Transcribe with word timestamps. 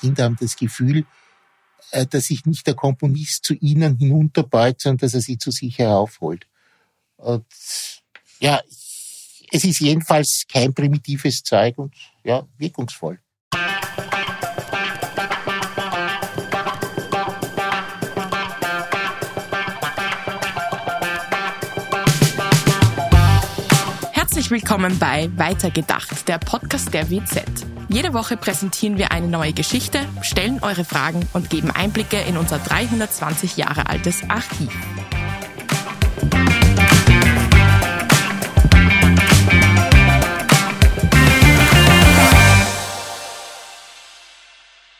Kinder 0.00 0.24
haben 0.24 0.36
das 0.40 0.56
Gefühl, 0.56 1.04
äh, 1.90 2.06
dass 2.06 2.26
sich 2.26 2.46
nicht 2.46 2.66
der 2.66 2.74
Komponist 2.74 3.44
zu 3.44 3.54
ihnen 3.54 3.96
hinunterbeugt, 3.96 4.80
sondern 4.82 4.98
dass 4.98 5.14
er 5.14 5.20
sie 5.20 5.38
zu 5.38 5.50
sich 5.50 5.78
heraufholt. 5.78 6.46
Und 7.16 7.46
ja, 8.40 8.60
es 9.50 9.64
ist 9.64 9.80
jedenfalls 9.80 10.44
kein 10.48 10.74
primitives 10.74 11.42
Zeug 11.42 11.78
und 11.78 11.94
ja, 12.24 12.46
wirkungsvoll. 12.58 13.18
Herzlich 24.12 24.50
willkommen 24.50 24.98
bei 24.98 25.30
Weitergedacht, 25.36 26.28
der 26.28 26.38
Podcast 26.38 26.92
der 26.92 27.08
WZ. 27.08 27.75
Jede 27.88 28.12
Woche 28.14 28.36
präsentieren 28.36 28.98
wir 28.98 29.12
eine 29.12 29.28
neue 29.28 29.52
Geschichte, 29.52 30.00
stellen 30.20 30.58
eure 30.60 30.84
Fragen 30.84 31.28
und 31.32 31.50
geben 31.50 31.70
Einblicke 31.70 32.20
in 32.28 32.36
unser 32.36 32.58
320 32.58 33.56
Jahre 33.56 33.88
altes 33.88 34.28
Archiv. 34.28 34.72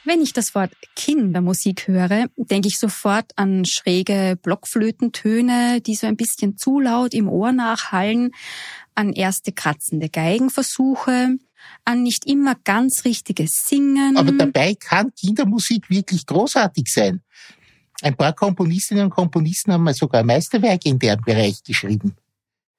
Wenn 0.05 0.23
ich 0.23 0.33
das 0.33 0.55
Wort 0.55 0.71
Kindermusik 0.95 1.89
höre, 1.89 2.27
denke 2.37 2.69
ich 2.69 2.79
sofort 2.79 3.33
an 3.34 3.65
schräge 3.65 4.39
Blockflötentöne, 4.41 5.81
die 5.81 5.97
so 5.97 6.07
ein 6.07 6.17
bisschen 6.17 6.57
zu 6.57 6.79
laut 6.79 7.12
im 7.12 7.29
Ohr 7.29 7.51
nachhallen, 7.51 8.31
an 8.95 9.12
erste 9.12 9.51
kratzende 9.51 10.09
Geigenversuche, 10.09 11.37
an 11.84 12.02
nicht 12.02 12.27
immer 12.27 12.55
ganz 12.64 13.05
richtiges 13.05 13.64
Singen. 13.67 14.17
Aber 14.17 14.33
dabei 14.33 14.75
kann 14.75 15.12
Kindermusik 15.14 15.89
wirklich 15.89 16.27
großartig 16.27 16.92
sein. 16.92 17.22
Ein 18.03 18.17
paar 18.17 18.34
Komponistinnen 18.34 19.05
und 19.05 19.11
Komponisten 19.11 19.72
haben 19.72 19.84
mal 19.84 19.94
sogar 19.94 20.22
Meisterwerke 20.22 20.89
in 20.89 20.98
deren 20.98 21.22
Bereich 21.22 21.62
geschrieben. 21.62 22.17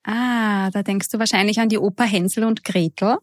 Ah, 0.03 0.69
da 0.71 0.83
denkst 0.83 1.09
du 1.09 1.19
wahrscheinlich 1.19 1.59
an 1.59 1.69
die 1.69 1.79
Oper 1.79 2.05
Hänsel 2.05 2.43
und 2.43 2.63
Gretel. 2.63 3.17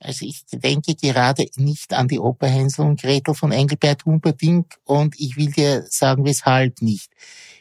Also 0.00 0.26
ich 0.26 0.44
denke 0.52 0.94
gerade 0.94 1.46
nicht 1.56 1.92
an 1.92 2.08
die 2.08 2.18
Oper 2.18 2.48
Hänsel 2.48 2.86
und 2.86 3.00
Gretel 3.00 3.34
von 3.34 3.52
Engelbert 3.52 4.04
Humperdinck 4.04 4.78
und 4.84 5.14
ich 5.20 5.36
will 5.36 5.52
dir 5.52 5.84
sagen, 5.88 6.24
weshalb 6.24 6.82
nicht. 6.82 7.12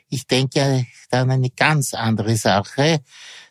Ich 0.09 0.25
denke 0.25 0.87
dann 1.09 1.29
eine 1.29 1.49
ganz 1.49 1.93
andere 1.93 2.35
Sache, 2.35 3.01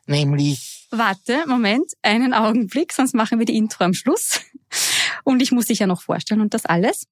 nämlich... 0.06 0.79
Warte, 0.90 1.44
Moment, 1.46 1.92
einen 2.02 2.34
Augenblick, 2.34 2.92
sonst 2.92 3.14
machen 3.14 3.38
wir 3.38 3.46
die 3.46 3.56
Intro 3.56 3.84
am 3.84 3.94
Schluss. 3.94 4.40
Und 5.24 5.40
ich 5.40 5.52
muss 5.52 5.66
dich 5.66 5.78
ja 5.78 5.86
noch 5.86 6.02
vorstellen 6.02 6.40
und 6.40 6.52
das 6.52 6.66
alles. 6.66 7.06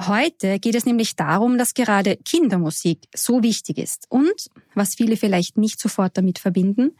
Heute 0.00 0.60
geht 0.60 0.74
es 0.74 0.86
nämlich 0.86 1.16
darum, 1.16 1.58
dass 1.58 1.74
gerade 1.74 2.18
Kindermusik 2.18 3.08
so 3.14 3.42
wichtig 3.42 3.78
ist 3.78 4.06
und, 4.10 4.50
was 4.74 4.94
viele 4.94 5.16
vielleicht 5.16 5.56
nicht 5.56 5.80
sofort 5.80 6.16
damit 6.16 6.38
verbinden, 6.38 6.96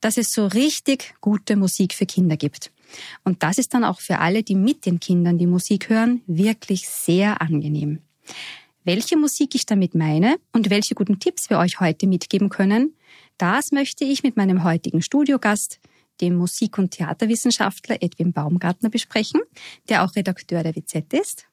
dass 0.00 0.16
es 0.16 0.32
so 0.32 0.46
richtig 0.46 1.14
gute 1.20 1.56
Musik 1.56 1.94
für 1.94 2.06
Kinder 2.06 2.36
gibt. 2.36 2.72
Und 3.22 3.42
das 3.42 3.58
ist 3.58 3.74
dann 3.74 3.84
auch 3.84 4.00
für 4.00 4.18
alle, 4.18 4.42
die 4.42 4.54
mit 4.54 4.86
den 4.86 4.98
Kindern 4.98 5.38
die 5.38 5.46
Musik 5.46 5.90
hören, 5.90 6.22
wirklich 6.26 6.88
sehr 6.88 7.40
angenehm. 7.42 8.00
Welche 8.82 9.18
Musik 9.18 9.54
ich 9.54 9.66
damit 9.66 9.94
meine 9.94 10.38
und 10.52 10.70
welche 10.70 10.94
guten 10.94 11.20
Tipps 11.20 11.50
wir 11.50 11.58
euch 11.58 11.78
heute 11.78 12.06
mitgeben 12.06 12.48
können, 12.48 12.94
das 13.38 13.72
möchte 13.72 14.04
ich 14.04 14.22
mit 14.22 14.36
meinem 14.36 14.64
heutigen 14.64 15.00
Studiogast, 15.00 15.80
dem 16.20 16.34
Musik- 16.34 16.78
und 16.78 16.90
Theaterwissenschaftler 16.90 18.02
Edwin 18.02 18.32
Baumgartner 18.32 18.90
besprechen, 18.90 19.40
der 19.88 20.04
auch 20.04 20.14
Redakteur 20.16 20.62
der 20.62 20.74
WZ 20.74 21.12
ist. 21.14 21.46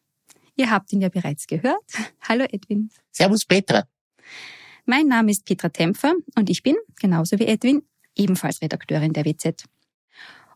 Ihr 0.55 0.71
habt 0.71 0.91
ihn 0.91 1.01
ja 1.01 1.09
bereits 1.09 1.47
gehört. 1.47 1.83
Hallo 2.27 2.45
Edwin. 2.51 2.89
Servus 3.11 3.45
Petra. 3.45 3.83
Mein 4.85 5.07
Name 5.07 5.31
ist 5.31 5.45
Petra 5.45 5.69
Tempfer 5.69 6.13
und 6.35 6.49
ich 6.49 6.63
bin, 6.63 6.75
genauso 6.99 7.39
wie 7.39 7.45
Edwin, 7.45 7.83
ebenfalls 8.15 8.61
Redakteurin 8.61 9.13
der 9.13 9.25
WZ. 9.25 9.65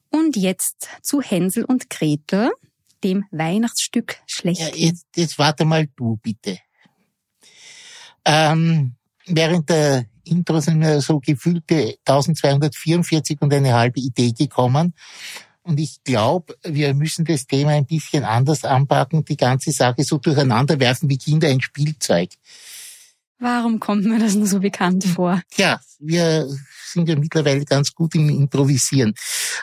Und 0.10 0.36
jetzt 0.36 0.90
zu 1.02 1.22
Hänsel 1.22 1.66
und 1.66 1.90
Gretel, 1.90 2.52
dem 3.04 3.26
Weihnachtsstück 3.32 4.18
schlecht. 4.26 4.62
Ja, 4.62 4.76
jetzt, 4.76 5.08
jetzt 5.16 5.38
warte 5.38 5.66
mal 5.66 5.88
du 5.96 6.18
bitte. 6.18 6.58
Ähm, 8.26 8.96
während 9.26 9.70
der 9.70 10.06
Intro 10.30 10.60
sind 10.60 10.80
mir 10.80 11.02
so 11.02 11.20
gefühlte 11.20 11.96
1244 12.06 13.42
und 13.42 13.54
eine 13.54 13.74
halbe 13.74 14.00
Idee 14.00 14.32
gekommen. 14.32 14.94
Und 15.62 15.80
ich 15.80 16.04
glaube, 16.04 16.58
wir 16.64 16.94
müssen 16.94 17.26
das 17.26 17.46
Thema 17.46 17.72
ein 17.72 17.86
bisschen 17.86 18.24
anders 18.24 18.64
anpacken, 18.66 19.26
die 19.26 19.38
ganze 19.38 19.72
Sache 19.72 20.04
so 20.04 20.18
durcheinander 20.18 20.80
werfen 20.80 21.10
wie 21.10 21.18
Kinder 21.18 21.48
ein 21.48 21.62
Spielzeug. 21.62 22.30
Warum 23.40 23.80
kommt 23.80 24.06
mir 24.06 24.20
das 24.20 24.36
nur 24.36 24.48
so 24.48 24.60
bekannt 24.60 25.06
vor? 25.06 25.42
Ja, 25.56 25.80
wir 26.00 26.48
sind 26.86 27.08
ja 27.08 27.16
mittlerweile 27.16 27.64
ganz 27.66 27.94
gut 27.94 28.16
im 28.16 28.30
Improvisieren. 28.30 29.14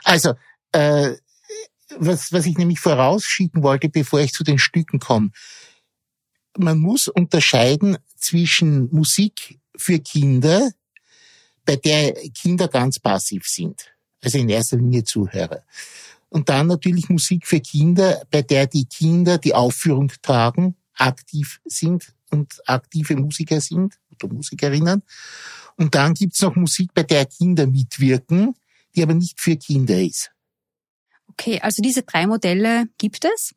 Also, 0.05 0.35
äh, 0.73 1.15
was, 1.99 2.33
was 2.33 2.47
ich 2.47 2.57
nämlich 2.57 2.81
vorausschicken 2.81 3.63
wollte, 3.63 3.89
bevor 3.89 4.21
ich 4.21 4.33
zu 4.33 4.45
den 4.45 4.59
Stücken 4.59 4.99
komme. 4.99 5.31
Man 6.59 6.79
muss 6.79 7.09
unterscheiden 7.09 7.99
zwischen 8.17 8.89
Musik 8.95 9.59
für 9.77 9.99
Kinder, 9.99 10.71
bei 11.65 11.77
der 11.77 12.13
Kinder 12.31 12.69
ganz 12.69 12.99
passiv 12.99 13.47
sind, 13.47 13.93
also 14.23 14.39
in 14.39 14.49
erster 14.49 14.77
Linie 14.77 15.05
Zuhörer. 15.05 15.63
Und 16.29 16.49
dann 16.49 16.67
natürlich 16.67 17.09
Musik 17.09 17.47
für 17.47 17.61
Kinder, 17.61 18.23
bei 18.31 18.43
der 18.43 18.67
die 18.67 18.87
Kinder 18.87 19.39
die 19.39 19.55
Aufführung 19.55 20.13
tragen, 20.23 20.77
aktiv 20.95 21.61
sind 21.65 22.13
und 22.31 22.61
aktive 22.67 23.17
Musiker 23.17 23.61
sind 23.61 23.99
oder 24.23 24.35
Musikerinnen. 24.35 25.03
Und 25.77 25.95
dann 25.95 26.15
gibt's 26.15 26.41
noch 26.41 26.57
Musik, 26.57 26.93
bei 26.95 27.03
der 27.03 27.27
Kinder 27.27 27.67
mitwirken, 27.67 28.55
die 28.95 29.03
aber 29.03 29.15
nicht 29.15 29.41
für 29.41 29.57
Kinder 29.57 30.01
ist. 30.01 30.31
Okay, 31.29 31.61
also 31.61 31.83
diese 31.83 32.03
drei 32.03 32.27
Modelle 32.27 32.89
gibt 32.99 33.25
es. 33.25 33.55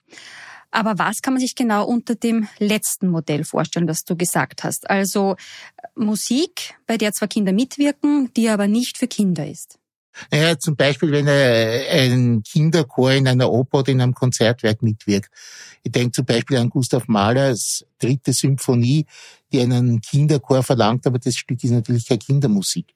Aber 0.72 1.00
was 1.00 1.22
kann 1.22 1.34
man 1.34 1.42
sich 1.42 1.56
genau 1.56 1.86
unter 1.86 2.16
dem 2.16 2.48
letzten 2.60 3.10
Modell 3.10 3.44
vorstellen, 3.44 3.88
das 3.88 4.06
du 4.06 4.16
gesagt 4.16 4.64
hast? 4.64 4.90
Also 4.90 5.36
Musik, 5.96 6.76
bei 6.86 6.98
der 6.98 7.14
zwar 7.14 7.28
Kinder 7.28 7.54
mitwirken, 7.54 8.32
die 8.36 8.50
aber 8.50 8.68
nicht 8.68 8.98
für 8.98 9.08
Kinder 9.08 9.48
ist. 9.48 9.80
Naja, 10.32 10.58
zum 10.60 10.76
Beispiel, 10.76 11.12
wenn 11.12 11.28
ein 11.28 12.44
Kinderchor 12.44 13.12
in 13.12 13.28
einer 13.28 13.52
Oper 13.52 13.80
oder 13.80 13.92
in 13.92 14.02
einem 14.02 14.14
Konzertwerk 14.14 14.82
mitwirkt. 14.82 15.30
Ich 15.84 15.92
denke 15.92 16.12
zum 16.12 16.26
Beispiel 16.26 16.58
an 16.58 16.70
Gustav 16.70 17.08
Mahlers 17.08 17.86
dritte 18.00 18.34
Symphonie, 18.34 19.06
die 19.52 19.62
einen 19.62 20.02
Kinderchor 20.02 20.62
verlangt, 20.64 21.08
aber 21.08 21.20
das 21.20 21.36
Stück 21.36 21.64
ist 21.64 21.72
natürlich 21.72 22.08
keine 22.08 22.20
Kindermusik. 22.20 22.94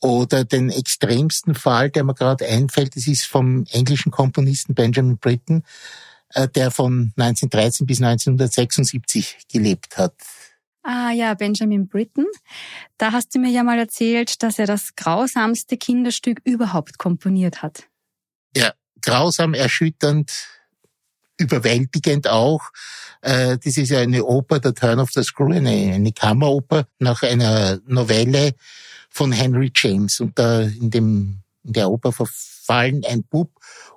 Oder 0.00 0.44
den 0.44 0.70
extremsten 0.70 1.54
Fall, 1.54 1.90
der 1.90 2.04
mir 2.04 2.14
gerade 2.14 2.46
einfällt, 2.46 2.94
das 2.94 3.06
ist 3.06 3.24
vom 3.24 3.64
englischen 3.70 4.12
Komponisten 4.12 4.74
Benjamin 4.74 5.18
Britten, 5.18 5.58
äh, 5.58 6.07
der 6.54 6.70
von 6.70 7.12
1913 7.16 7.86
bis 7.86 8.02
1976 8.02 9.38
gelebt 9.50 9.96
hat. 9.96 10.14
Ah 10.82 11.10
ja, 11.10 11.34
Benjamin 11.34 11.86
Britten. 11.86 12.24
Da 12.96 13.12
hast 13.12 13.34
du 13.34 13.38
mir 13.38 13.50
ja 13.50 13.62
mal 13.62 13.78
erzählt, 13.78 14.42
dass 14.42 14.58
er 14.58 14.66
das 14.66 14.96
grausamste 14.96 15.76
Kinderstück 15.76 16.40
überhaupt 16.44 16.98
komponiert 16.98 17.62
hat. 17.62 17.84
Ja, 18.56 18.72
grausam, 19.02 19.52
erschütternd, 19.54 20.32
überwältigend 21.36 22.28
auch. 22.28 22.62
Äh, 23.20 23.58
das 23.58 23.76
ist 23.76 23.90
ja 23.90 24.00
eine 24.00 24.24
Oper, 24.24 24.60
The 24.62 24.72
Turn 24.72 24.98
of 24.98 25.10
the 25.12 25.22
Screw, 25.22 25.52
eine, 25.52 25.94
eine 25.94 26.12
Kammeroper 26.12 26.86
nach 26.98 27.22
einer 27.22 27.80
Novelle 27.86 28.54
von 29.10 29.32
Henry 29.32 29.70
James. 29.74 30.20
Und 30.20 30.38
da 30.38 30.62
in, 30.62 30.90
dem, 30.90 31.42
in 31.64 31.72
der 31.72 31.90
Oper 31.90 32.12
verfallen 32.12 33.04
ein 33.06 33.24
Bub 33.24 33.50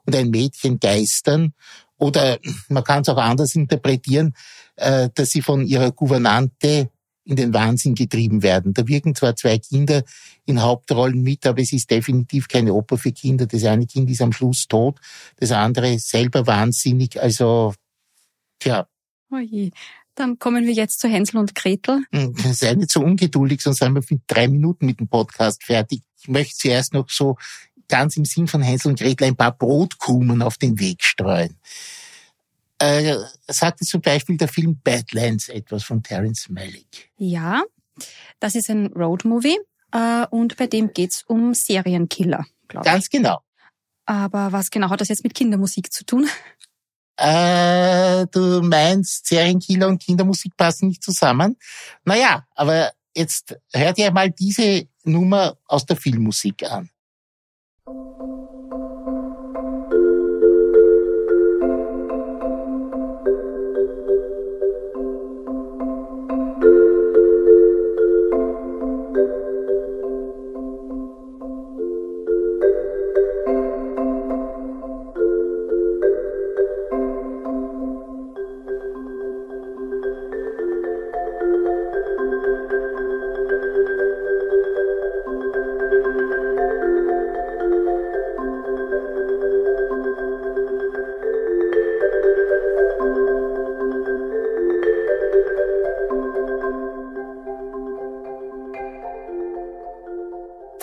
und 0.05 0.15
ein 0.15 0.29
Mädchen 0.29 0.79
geistern. 0.79 1.53
Oder 2.01 2.39
man 2.67 2.83
kann 2.83 3.03
es 3.03 3.09
auch 3.09 3.17
anders 3.17 3.53
interpretieren, 3.53 4.33
äh, 4.75 5.09
dass 5.13 5.29
sie 5.29 5.43
von 5.43 5.67
ihrer 5.67 5.91
Gouvernante 5.91 6.89
in 7.23 7.35
den 7.35 7.53
Wahnsinn 7.53 7.93
getrieben 7.93 8.41
werden. 8.41 8.73
Da 8.73 8.87
wirken 8.87 9.13
zwar 9.13 9.35
zwei 9.35 9.59
Kinder 9.59 10.03
in 10.45 10.63
Hauptrollen 10.63 11.21
mit, 11.21 11.45
aber 11.45 11.61
es 11.61 11.71
ist 11.71 11.91
definitiv 11.91 12.47
keine 12.47 12.73
Oper 12.73 12.97
für 12.97 13.11
Kinder. 13.11 13.45
Das 13.45 13.63
eine 13.65 13.85
Kind 13.85 14.09
ist 14.09 14.23
am 14.23 14.33
Schluss 14.33 14.67
tot, 14.67 14.99
das 15.37 15.51
andere 15.51 15.99
selber 15.99 16.47
wahnsinnig. 16.47 17.21
Also, 17.21 17.75
tja. 18.57 18.87
Oje. 19.31 19.69
Dann 20.15 20.39
kommen 20.39 20.65
wir 20.65 20.73
jetzt 20.73 20.99
zu 20.99 21.07
Hänsel 21.07 21.37
und 21.37 21.53
Gretel. 21.53 22.03
Hm, 22.11 22.33
sei 22.53 22.73
nicht 22.73 22.89
so 22.89 23.01
ungeduldig, 23.01 23.61
sonst 23.61 23.77
sind 23.77 23.93
wir 23.93 24.03
in 24.09 24.23
drei 24.25 24.47
Minuten 24.47 24.87
mit 24.87 24.99
dem 24.99 25.07
Podcast 25.07 25.63
fertig. 25.63 26.01
Ich 26.19 26.27
möchte 26.27 26.55
zuerst 26.55 26.93
noch 26.93 27.09
so 27.09 27.37
ganz 27.91 28.17
im 28.17 28.25
Sinn 28.25 28.47
von 28.47 28.61
Hänsel 28.61 28.89
und 28.89 28.99
Gretel 28.99 29.27
ein 29.27 29.35
paar 29.35 29.51
Brotkrumen 29.51 30.41
auf 30.41 30.57
den 30.57 30.79
Weg 30.79 31.03
streuen. 31.03 31.57
Äh, 32.79 33.15
sagte 33.47 33.85
zum 33.85 34.01
Beispiel 34.01 34.37
der 34.37 34.47
Film 34.47 34.79
Badlands 34.83 35.49
etwas 35.49 35.83
von 35.83 36.01
Terence 36.01 36.49
Malick. 36.49 37.11
Ja, 37.17 37.63
das 38.39 38.55
ist 38.55 38.69
ein 38.71 38.87
Roadmovie 38.87 39.59
äh, 39.91 40.25
und 40.31 40.57
bei 40.57 40.65
dem 40.65 40.93
geht's 40.93 41.23
um 41.27 41.53
Serienkiller, 41.53 42.45
glaube 42.67 42.87
ich. 42.87 42.91
Ganz 42.91 43.09
genau. 43.09 43.41
Aber 44.05 44.51
was 44.51 44.71
genau 44.71 44.89
hat 44.89 45.01
das 45.01 45.09
jetzt 45.09 45.23
mit 45.23 45.35
Kindermusik 45.35 45.93
zu 45.93 46.05
tun? 46.05 46.27
Äh, 47.17 48.25
du 48.31 48.61
meinst, 48.63 49.27
Serienkiller 49.27 49.87
und 49.87 50.01
Kindermusik 50.01 50.57
passen 50.57 50.87
nicht 50.87 51.03
zusammen? 51.03 51.57
Naja, 52.03 52.47
aber 52.55 52.93
jetzt 53.15 53.55
hört 53.73 53.99
ihr 53.99 54.11
mal 54.11 54.31
diese 54.31 54.87
Nummer 55.03 55.57
aus 55.67 55.85
der 55.85 55.97
Filmmusik 55.97 56.63
an. 56.63 56.89
Thank 57.91 58.19
you. 58.21 58.40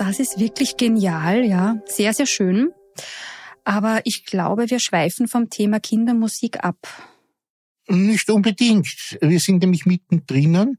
Das 0.09 0.21
ist 0.21 0.39
wirklich 0.39 0.79
genial, 0.79 1.45
ja. 1.45 1.77
Sehr, 1.85 2.15
sehr 2.15 2.25
schön. 2.25 2.73
Aber 3.63 4.01
ich 4.05 4.25
glaube, 4.25 4.71
wir 4.71 4.81
schweifen 4.81 5.29
vom 5.29 5.51
Thema 5.51 5.81
Kindermusik 5.81 6.65
ab. 6.65 6.79
Nicht 7.89 8.31
unbedingt. 8.31 9.19
Wir 9.21 9.39
sind 9.39 9.59
nämlich 9.59 9.85
mittendrin. 9.85 10.79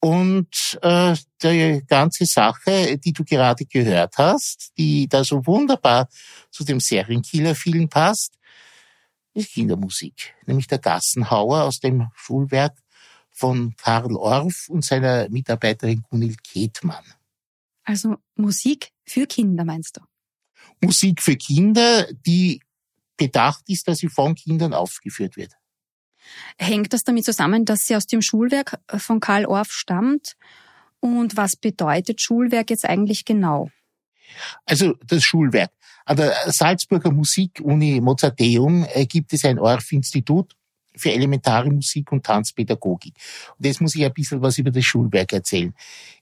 Und 0.00 0.78
äh, 0.82 1.16
die 1.42 1.82
ganze 1.88 2.26
Sache, 2.26 2.98
die 2.98 3.14
du 3.14 3.24
gerade 3.24 3.64
gehört 3.64 4.18
hast, 4.18 4.72
die 4.76 5.08
da 5.08 5.24
so 5.24 5.46
wunderbar 5.46 6.10
zu 6.50 6.62
dem 6.62 6.78
Serienkiller-Film 6.78 7.88
passt, 7.88 8.34
ist 9.32 9.52
Kindermusik. 9.52 10.34
Nämlich 10.44 10.66
der 10.66 10.78
Gassenhauer 10.78 11.62
aus 11.62 11.80
dem 11.80 12.08
Schulwerk 12.14 12.76
von 13.30 13.74
Karl 13.78 14.14
Orff 14.14 14.68
und 14.68 14.84
seiner 14.84 15.30
Mitarbeiterin 15.30 16.02
Gunhild 16.10 16.44
Ketmann. 16.44 17.14
Also 17.84 18.16
Musik 18.36 18.90
für 19.04 19.26
Kinder, 19.26 19.64
meinst 19.64 19.96
du? 19.96 20.00
Musik 20.80 21.22
für 21.22 21.36
Kinder, 21.36 22.06
die 22.26 22.60
gedacht 23.16 23.62
ist, 23.68 23.88
dass 23.88 23.98
sie 23.98 24.08
von 24.08 24.34
Kindern 24.34 24.74
aufgeführt 24.74 25.36
wird. 25.36 25.52
Hängt 26.58 26.92
das 26.92 27.02
damit 27.02 27.24
zusammen, 27.24 27.64
dass 27.64 27.80
sie 27.80 27.96
aus 27.96 28.06
dem 28.06 28.22
Schulwerk 28.22 28.78
von 28.88 29.20
Karl 29.20 29.46
Orff 29.46 29.72
stammt? 29.72 30.36
Und 31.00 31.36
was 31.36 31.56
bedeutet 31.56 32.20
Schulwerk 32.20 32.70
jetzt 32.70 32.84
eigentlich 32.84 33.24
genau? 33.24 33.70
Also 34.64 34.94
das 35.06 35.24
Schulwerk. 35.24 35.72
An 36.04 36.16
der 36.16 36.34
Salzburger 36.46 37.10
Musikuni 37.10 38.00
Mozarteum 38.00 38.86
äh, 38.92 39.06
gibt 39.06 39.32
es 39.32 39.44
ein 39.44 39.58
Orff-Institut 39.58 40.54
für 40.96 41.12
elementare 41.12 41.70
Musik 41.70 42.12
und 42.12 42.24
Tanzpädagogik. 42.24 43.14
Und 43.58 43.66
jetzt 43.66 43.80
muss 43.80 43.94
ich 43.94 44.04
ein 44.04 44.12
bisschen 44.12 44.42
was 44.42 44.58
über 44.58 44.70
das 44.70 44.84
Schulwerk 44.84 45.32
erzählen. 45.32 45.74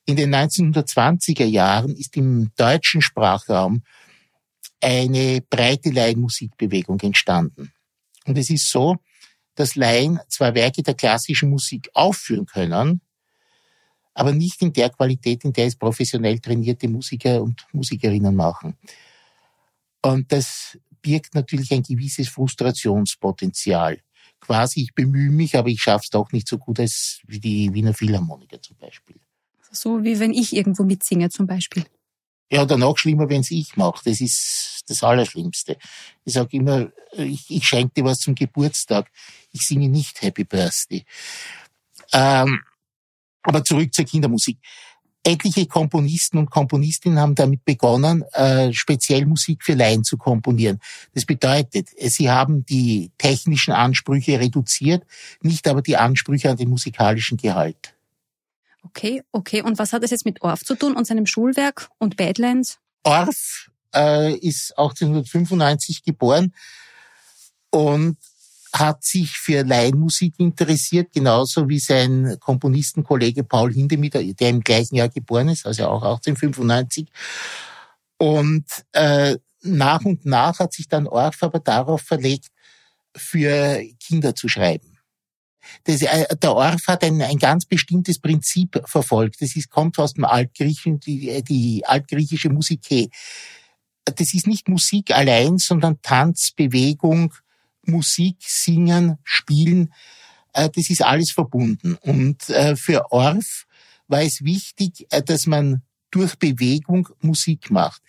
In 0.05 0.17
den 0.17 0.35
1920er 0.35 1.45
Jahren 1.45 1.95
ist 1.95 2.17
im 2.17 2.51
deutschen 2.57 3.03
Sprachraum 3.03 3.83
eine 4.81 5.43
breite 5.43 5.91
Laienmusikbewegung 5.91 7.01
entstanden. 7.01 7.73
Und 8.27 8.39
es 8.39 8.51
ist 8.51 8.71
so, 8.71 8.97
dass 9.55 9.77
Laien 9.77 10.21
zwar 10.29 10.55
Werke 10.55 10.83
der 10.83 10.95
klassischen 10.95 11.51
Musik 11.51 11.91
aufführen 11.93 12.47
können, 12.47 13.01
aber 14.15 14.33
nicht 14.33 14.63
in 14.63 14.73
der 14.73 14.91
Qualität, 14.91 15.45
in 15.45 15.53
der 15.53 15.67
es 15.67 15.77
professionell 15.77 16.39
trainierte 16.39 16.89
Musiker 16.89 17.43
und 17.43 17.67
Musikerinnen 17.73 18.35
machen. 18.35 18.77
Und 20.03 20.33
das 20.33 20.79
birgt 21.03 21.35
natürlich 21.35 21.73
ein 21.73 21.83
gewisses 21.83 22.29
Frustrationspotenzial 22.29 23.99
quasi, 24.41 24.83
ich 24.83 24.95
bemühe 24.95 25.31
mich, 25.31 25.57
aber 25.57 25.69
ich 25.69 25.83
schaffe 25.83 26.05
es 26.05 26.11
doch 26.11 26.33
nicht 26.33 26.49
so 26.49 26.59
gut 26.59 26.81
als 26.81 27.21
wie 27.27 27.41
die 27.41 27.73
Wiener 27.73 27.95
Philharmoniker 27.95 28.61
zum 28.61 28.77
Beispiel. 28.77 29.17
So 29.71 30.03
wie 30.03 30.19
wenn 30.19 30.33
ich 30.33 30.55
irgendwo 30.55 30.83
mitsinge 30.83 31.31
zum 31.31 31.47
Beispiel. 31.47 31.85
Ja, 32.53 32.63
oder 32.63 32.77
noch 32.77 32.99
schlimmer, 32.99 33.29
wenn 33.29 33.43
es 33.43 33.53
ich 33.53 33.77
mache. 33.77 34.03
Das 34.05 34.21
ist 34.21 34.83
das 34.89 35.05
Allerschlimmste. 35.05 35.77
Ich 36.25 36.35
sage 36.35 36.57
immer, 36.57 36.91
ich, 37.13 37.49
ich 37.49 37.65
schenke 37.65 37.95
dir 37.95 38.05
was 38.05 38.19
zum 38.19 38.35
Geburtstag. 38.35 39.09
Ich 39.53 39.67
singe 39.67 39.89
nicht 39.89 40.21
Happy 40.21 40.43
Birthday. 40.43 41.05
Ähm, 42.13 42.61
aber 43.43 43.63
zurück 43.63 43.95
zur 43.95 44.05
Kindermusik 44.05 44.59
etliche 45.31 45.67
Komponisten 45.67 46.39
und 46.39 46.51
Komponistinnen 46.51 47.19
haben 47.19 47.35
damit 47.35 47.65
begonnen, 47.65 48.23
äh, 48.33 48.73
speziell 48.73 49.27
Musik 49.27 49.63
für 49.63 49.75
Laien 49.75 50.05
zu 50.05 50.17
komponieren. 50.17 50.81
Das 51.15 51.25
bedeutet, 51.25 51.89
sie 51.99 52.31
haben 52.31 52.65
die 52.67 53.11
technischen 53.19 53.73
Ansprüche 53.73 54.41
reduziert, 54.41 55.05
nicht 55.41 55.69
aber 55.69 55.83
die 55.83 55.97
Ansprüche 55.97 56.51
an 56.51 56.57
den 56.57 56.69
musikalischen 56.69 57.37
Gehalt. 57.37 57.95
Okay, 58.83 59.23
okay. 59.33 59.63
Und 59.63 59.79
was 59.79 59.93
hat 59.93 60.03
das 60.03 60.11
jetzt 60.11 60.25
mit 60.25 60.43
Orff 60.43 60.65
zu 60.65 60.75
tun 60.75 60.97
und 60.97 61.07
seinem 61.07 61.27
Schulwerk 61.27 61.91
und 61.99 62.17
Badlands? 62.17 62.79
Orff 63.05 63.71
äh, 63.95 64.35
ist 64.35 64.73
1895 64.79 66.03
geboren 66.03 66.55
und 67.71 68.17
hat 68.73 69.05
sich 69.05 69.37
für 69.37 69.65
Laienmusik 69.65 70.35
interessiert, 70.39 71.13
genauso 71.13 71.69
wie 71.69 71.79
sein 71.79 72.37
Komponistenkollege 72.41 73.45
Paul 73.45 73.73
Hindemith, 73.73 74.13
der 74.15 74.49
im 74.49 74.61
gleichen 74.61 74.97
Jahr 74.97 75.09
geboren 75.09 75.49
ist, 75.49 75.67
also 75.67 75.87
auch 75.87 76.03
1895. 76.03 77.09
Und 78.19 78.65
äh, 78.93 79.37
nach 79.63 80.05
und 80.05 80.25
nach 80.25 80.59
hat 80.59 80.73
sich 80.73 80.89
dann 80.89 81.07
Orff 81.07 81.43
aber 81.43 81.61
darauf 81.61 82.03
verlegt, 82.03 82.49
für 83.17 83.83
Kinder 83.99 84.35
zu 84.35 84.49
schreiben. 84.49 84.99
Das, 85.85 86.03
äh, 86.03 86.37
der 86.37 86.55
Orff 86.55 86.87
hat 86.87 87.05
ein, 87.05 87.21
ein 87.23 87.39
ganz 87.39 87.67
bestimmtes 87.67 88.19
Prinzip 88.19 88.81
verfolgt. 88.87 89.43
Das 89.43 89.57
ist, 89.57 89.71
kommt 89.71 89.99
aus 89.99 90.15
dem 90.15 90.25
Altgriechen, 90.25 91.01
die, 91.01 91.43
die 91.43 91.85
altgriechische 91.87 92.51
Musik. 92.51 93.11
Das 94.05 94.35
ist 94.35 94.47
nicht 94.47 94.69
Musik 94.69 95.11
allein, 95.13 95.59
sondern 95.59 96.01
Tanz, 96.03 96.53
Bewegung, 96.55 97.35
Musik, 97.91 98.37
Singen, 98.41 99.19
Spielen, 99.25 99.93
äh, 100.53 100.69
das 100.71 100.91
ist 100.91 101.03
alles 101.03 101.31
verbunden. 101.33 101.97
Und 102.03 102.49
äh, 102.51 102.77
für 102.77 103.11
Orff 103.13 103.67
war 104.09 104.23
es 104.23 104.45
wichtig, 104.45 105.07
äh, 105.11 105.23
dass 105.23 105.47
man 105.47 105.83
durch 106.11 106.39
Bewegung 106.39 107.09
Musik 107.21 107.71
macht. 107.71 108.03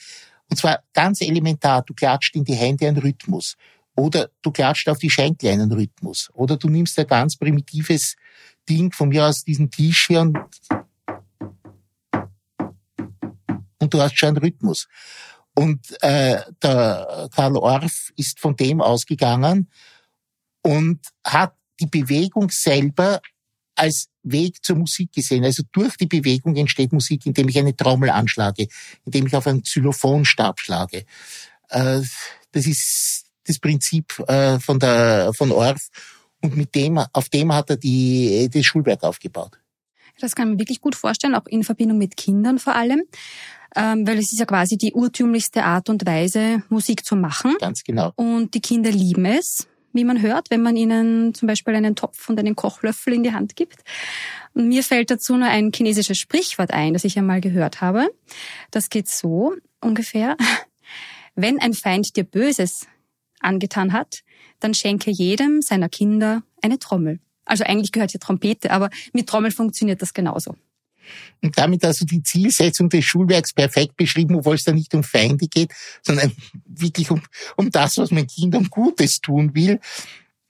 Und 0.50 0.58
zwar 0.58 0.84
ganz 0.94 1.22
elementar, 1.22 1.84
du 1.84 1.94
klatscht 1.94 2.36
in 2.36 2.44
die 2.44 2.56
Hände 2.56 2.88
einen 2.88 2.98
Rhythmus. 2.98 3.56
Oder 3.96 4.30
du 4.42 4.52
klatscht 4.52 4.90
auf 4.90 4.98
die 4.98 5.10
Schenkel 5.10 5.52
einen 5.52 5.72
Rhythmus. 5.72 6.30
Oder 6.34 6.58
du 6.58 6.70
nimmst 6.70 6.98
ein 6.98 7.08
ganz 7.08 7.38
primitives 7.38 8.16
Ding 8.68 8.92
von 8.92 9.10
mir 9.10 9.26
aus 9.26 9.44
diesen 9.44 9.70
Tisch 9.70 10.08
hier 10.08 10.22
und, 10.22 10.38
und 13.80 13.94
du 13.94 14.02
hast 14.02 14.18
schon 14.18 14.30
einen 14.30 14.38
Rhythmus. 14.38 14.88
Und 15.62 15.80
äh, 16.01 16.41
der 16.63 17.30
Karl 17.36 17.56
Orff 17.56 18.12
ist 18.15 18.39
von 18.39 18.56
dem 18.56 18.82
ausgegangen 18.82 19.70
und 20.63 21.00
hat 21.24 21.53
die 21.80 21.86
Bewegung 21.86 22.50
selber 22.50 23.22
als 23.75 24.08
Weg 24.24 24.65
zur 24.65 24.77
Musik 24.77 25.13
gesehen. 25.13 25.44
Also 25.44 25.62
durch 25.72 25.98
die 25.98 26.08
Bewegung 26.08 26.56
entsteht 26.56 26.91
Musik, 26.91 27.27
indem 27.27 27.48
ich 27.48 27.60
eine 27.60 27.75
Trommel 27.75 28.10
anschlage, 28.10 28.70
indem 29.06 29.27
ich 29.27 29.36
auf 29.36 29.46
einen 29.46 29.62
Xylophonstab 29.62 30.60
schlage. 30.60 31.06
Äh, 31.70 32.01
das 32.51 32.65
ist 32.65 33.25
das 33.46 33.60
Prinzip 33.60 34.18
äh, 34.27 34.58
von 34.58 34.80
der 34.80 35.32
von 35.36 35.51
Orff 35.51 35.89
und 36.41 36.58
mit 36.58 36.74
dem 36.74 36.98
auf 36.98 37.30
dem 37.30 37.53
hat 37.53 37.70
er 37.70 37.77
die 37.77 38.50
das 38.51 38.65
Schulwerk 38.65 39.03
aufgebaut. 39.03 39.61
Das 40.22 40.36
kann 40.36 40.50
man 40.50 40.60
wirklich 40.60 40.82
gut 40.82 40.96
vorstellen, 40.96 41.36
auch 41.36 41.46
in 41.48 41.63
Verbindung 41.63 41.98
mit 41.98 42.18
Kindern 42.18 42.60
vor 42.60 42.75
allem 42.75 43.04
ähm, 43.75 44.06
weil 44.06 44.20
es 44.20 44.32
ist 44.32 44.40
ja 44.40 44.46
quasi 44.46 44.78
die 44.78 44.94
urtümlichste 44.94 45.63
Art 45.63 45.90
und 45.90 46.06
Weise, 46.06 46.63
Musik 46.70 47.06
zu 47.06 47.16
machen. 47.16 47.56
Ganz 47.60 47.84
genau. 47.84 48.12
Und 48.16 48.54
die 48.54 48.62
Kinder 48.62 48.92
lieben 48.92 49.25
es, 49.25 49.68
wie 49.94 50.04
man 50.04 50.22
hört, 50.22 50.50
wenn 50.50 50.62
man 50.62 50.75
ihnen 50.75 51.34
zum 51.34 51.48
Beispiel 51.48 51.75
einen 51.75 51.96
Topf 51.96 52.30
und 52.30 52.40
einen 52.40 52.56
Kochlöffel 52.56 53.13
in 53.13 53.24
die 53.24 53.34
Hand 53.34 53.56
gibt. 53.56 53.84
Und 54.54 54.68
mir 54.68 54.84
fällt 54.84 55.12
dazu 55.12 55.38
nur 55.38 55.48
ein 55.48 55.72
chinesisches 55.74 56.18
Sprichwort 56.18 56.72
ein, 56.72 56.94
das 56.94 57.04
ich 57.04 57.18
einmal 57.18 57.42
gehört 57.42 57.82
habe. 57.82 58.10
Das 58.72 58.90
geht 58.90 59.08
so 59.08 59.54
ungefähr. 59.80 60.36
Wenn 61.36 61.60
ein 61.60 61.74
Feind 61.74 62.16
dir 62.18 62.25
Böses 62.25 62.88
angetan 63.40 63.94
hat, 63.94 64.22
dann 64.60 64.74
schenke 64.74 65.12
jedem 65.12 65.62
seiner 65.62 65.90
Kinder 65.90 66.44
eine 66.62 66.78
Trommel. 66.78 67.20
Also 67.51 67.65
eigentlich 67.65 67.91
gehört 67.91 68.12
hier 68.12 68.20
Trompete, 68.22 68.72
aber 68.72 68.89
mit 69.12 69.27
Trommel 69.27 69.51
funktioniert 69.51 70.01
das 70.01 70.13
genauso. 70.13 70.55
Und 71.41 71.58
damit 71.58 71.84
also 71.84 72.05
die 72.05 72.24
Zielsetzung 72.24 72.88
des 72.88 73.03
Schulwerks 73.03 73.51
perfekt 73.51 73.98
beschrieben, 73.98 74.36
obwohl 74.36 74.55
es 74.55 74.63
da 74.63 74.72
nicht 74.72 74.93
um 74.93 75.03
Feinde 75.03 75.48
geht, 75.50 75.74
sondern 76.01 76.31
wirklich 76.65 77.12
um, 77.12 77.22
um 77.58 77.70
das, 77.70 77.98
was 77.98 78.10
man 78.12 78.25
Kindern 78.25 78.70
Gutes 78.70 79.20
tun 79.20 79.53
will. 79.53 79.81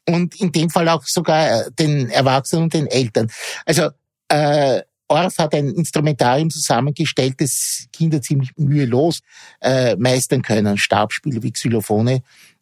und 0.07 0.39
in 0.39 0.51
dem 0.51 0.69
Fall 0.69 0.89
auch 0.89 1.03
sogar 1.05 1.49
äh, 1.49 1.71
den 1.71 2.11
Erwachsenen 2.11 2.65
und 2.65 2.73
den 2.75 2.85
Eltern. 2.85 3.31
Also 3.65 3.89
äh, 4.27 4.83
Orff 5.07 5.39
hat 5.39 5.55
ein 5.55 5.69
Instrumentarium 5.69 6.51
zusammengestellt, 6.51 7.35
das 7.39 7.87
Kinder 7.91 8.21
ziemlich 8.21 8.51
mühelos 8.57 9.21
äh, 9.59 9.95
meistern 9.95 10.43
können. 10.43 10.77
Stabspiele 10.77 11.41
wie 11.41 11.51
Xylophone, 11.51 12.21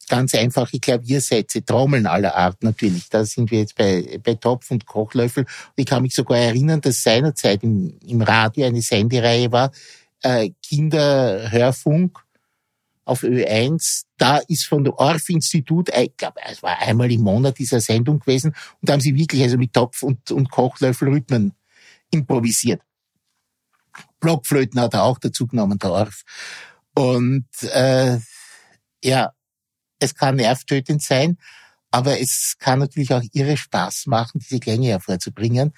ganz 0.09 0.35
einfache 0.35 0.79
Klaviersätze, 0.79 1.63
Trommeln 1.63 2.05
aller 2.05 2.35
Art 2.35 2.61
natürlich. 2.63 3.07
Da 3.09 3.23
sind 3.23 3.51
wir 3.51 3.59
jetzt 3.59 3.75
bei, 3.75 4.19
bei 4.21 4.35
Topf 4.35 4.69
und 4.71 4.85
Kochlöffel. 4.85 5.43
Und 5.43 5.73
ich 5.77 5.85
kann 5.85 6.01
mich 6.01 6.13
sogar 6.13 6.37
erinnern, 6.37 6.81
dass 6.81 7.01
seinerzeit 7.01 7.63
im, 7.63 7.97
im 8.05 8.21
Radio 8.21 8.65
eine 8.65 8.81
Sendereihe 8.81 9.51
war, 9.51 9.71
äh, 10.23 10.49
Kinderhörfunk 10.67 12.19
auf 13.05 13.23
Ö1. 13.23 14.03
Da 14.17 14.37
ist 14.47 14.65
von 14.65 14.83
der 14.83 14.97
Orff-Institut, 14.97 15.89
ich 15.95 16.17
glaube, 16.17 16.41
es 16.49 16.61
war 16.61 16.79
einmal 16.79 17.11
im 17.11 17.21
Monat 17.21 17.57
dieser 17.57 17.79
Sendung 17.79 18.19
gewesen, 18.19 18.49
und 18.81 18.89
da 18.89 18.93
haben 18.93 19.01
sie 19.01 19.15
wirklich 19.15 19.41
also 19.41 19.57
mit 19.57 19.73
Topf 19.73 20.03
und, 20.03 20.31
und 20.31 20.51
Kochlöffel 20.51 21.09
Rhythmen 21.09 21.53
improvisiert. 22.11 22.81
Blockflöten 24.19 24.79
hat 24.81 24.93
er 24.93 25.03
auch 25.03 25.17
dazu 25.17 25.47
genommen, 25.47 25.79
der 25.79 25.91
Orff. 25.91 26.23
Und 26.93 27.47
äh, 27.73 28.19
ja, 29.03 29.31
es 29.99 30.15
kann 30.15 30.35
nervtötend 30.35 31.01
sein, 31.01 31.37
aber 31.91 32.19
es 32.19 32.55
kann 32.59 32.79
natürlich 32.79 33.13
auch 33.13 33.23
irre 33.33 33.57
Spaß 33.57 34.07
machen, 34.07 34.39
diese 34.39 34.59
Klänge 34.59 34.87
hervorzubringen. 34.87 35.73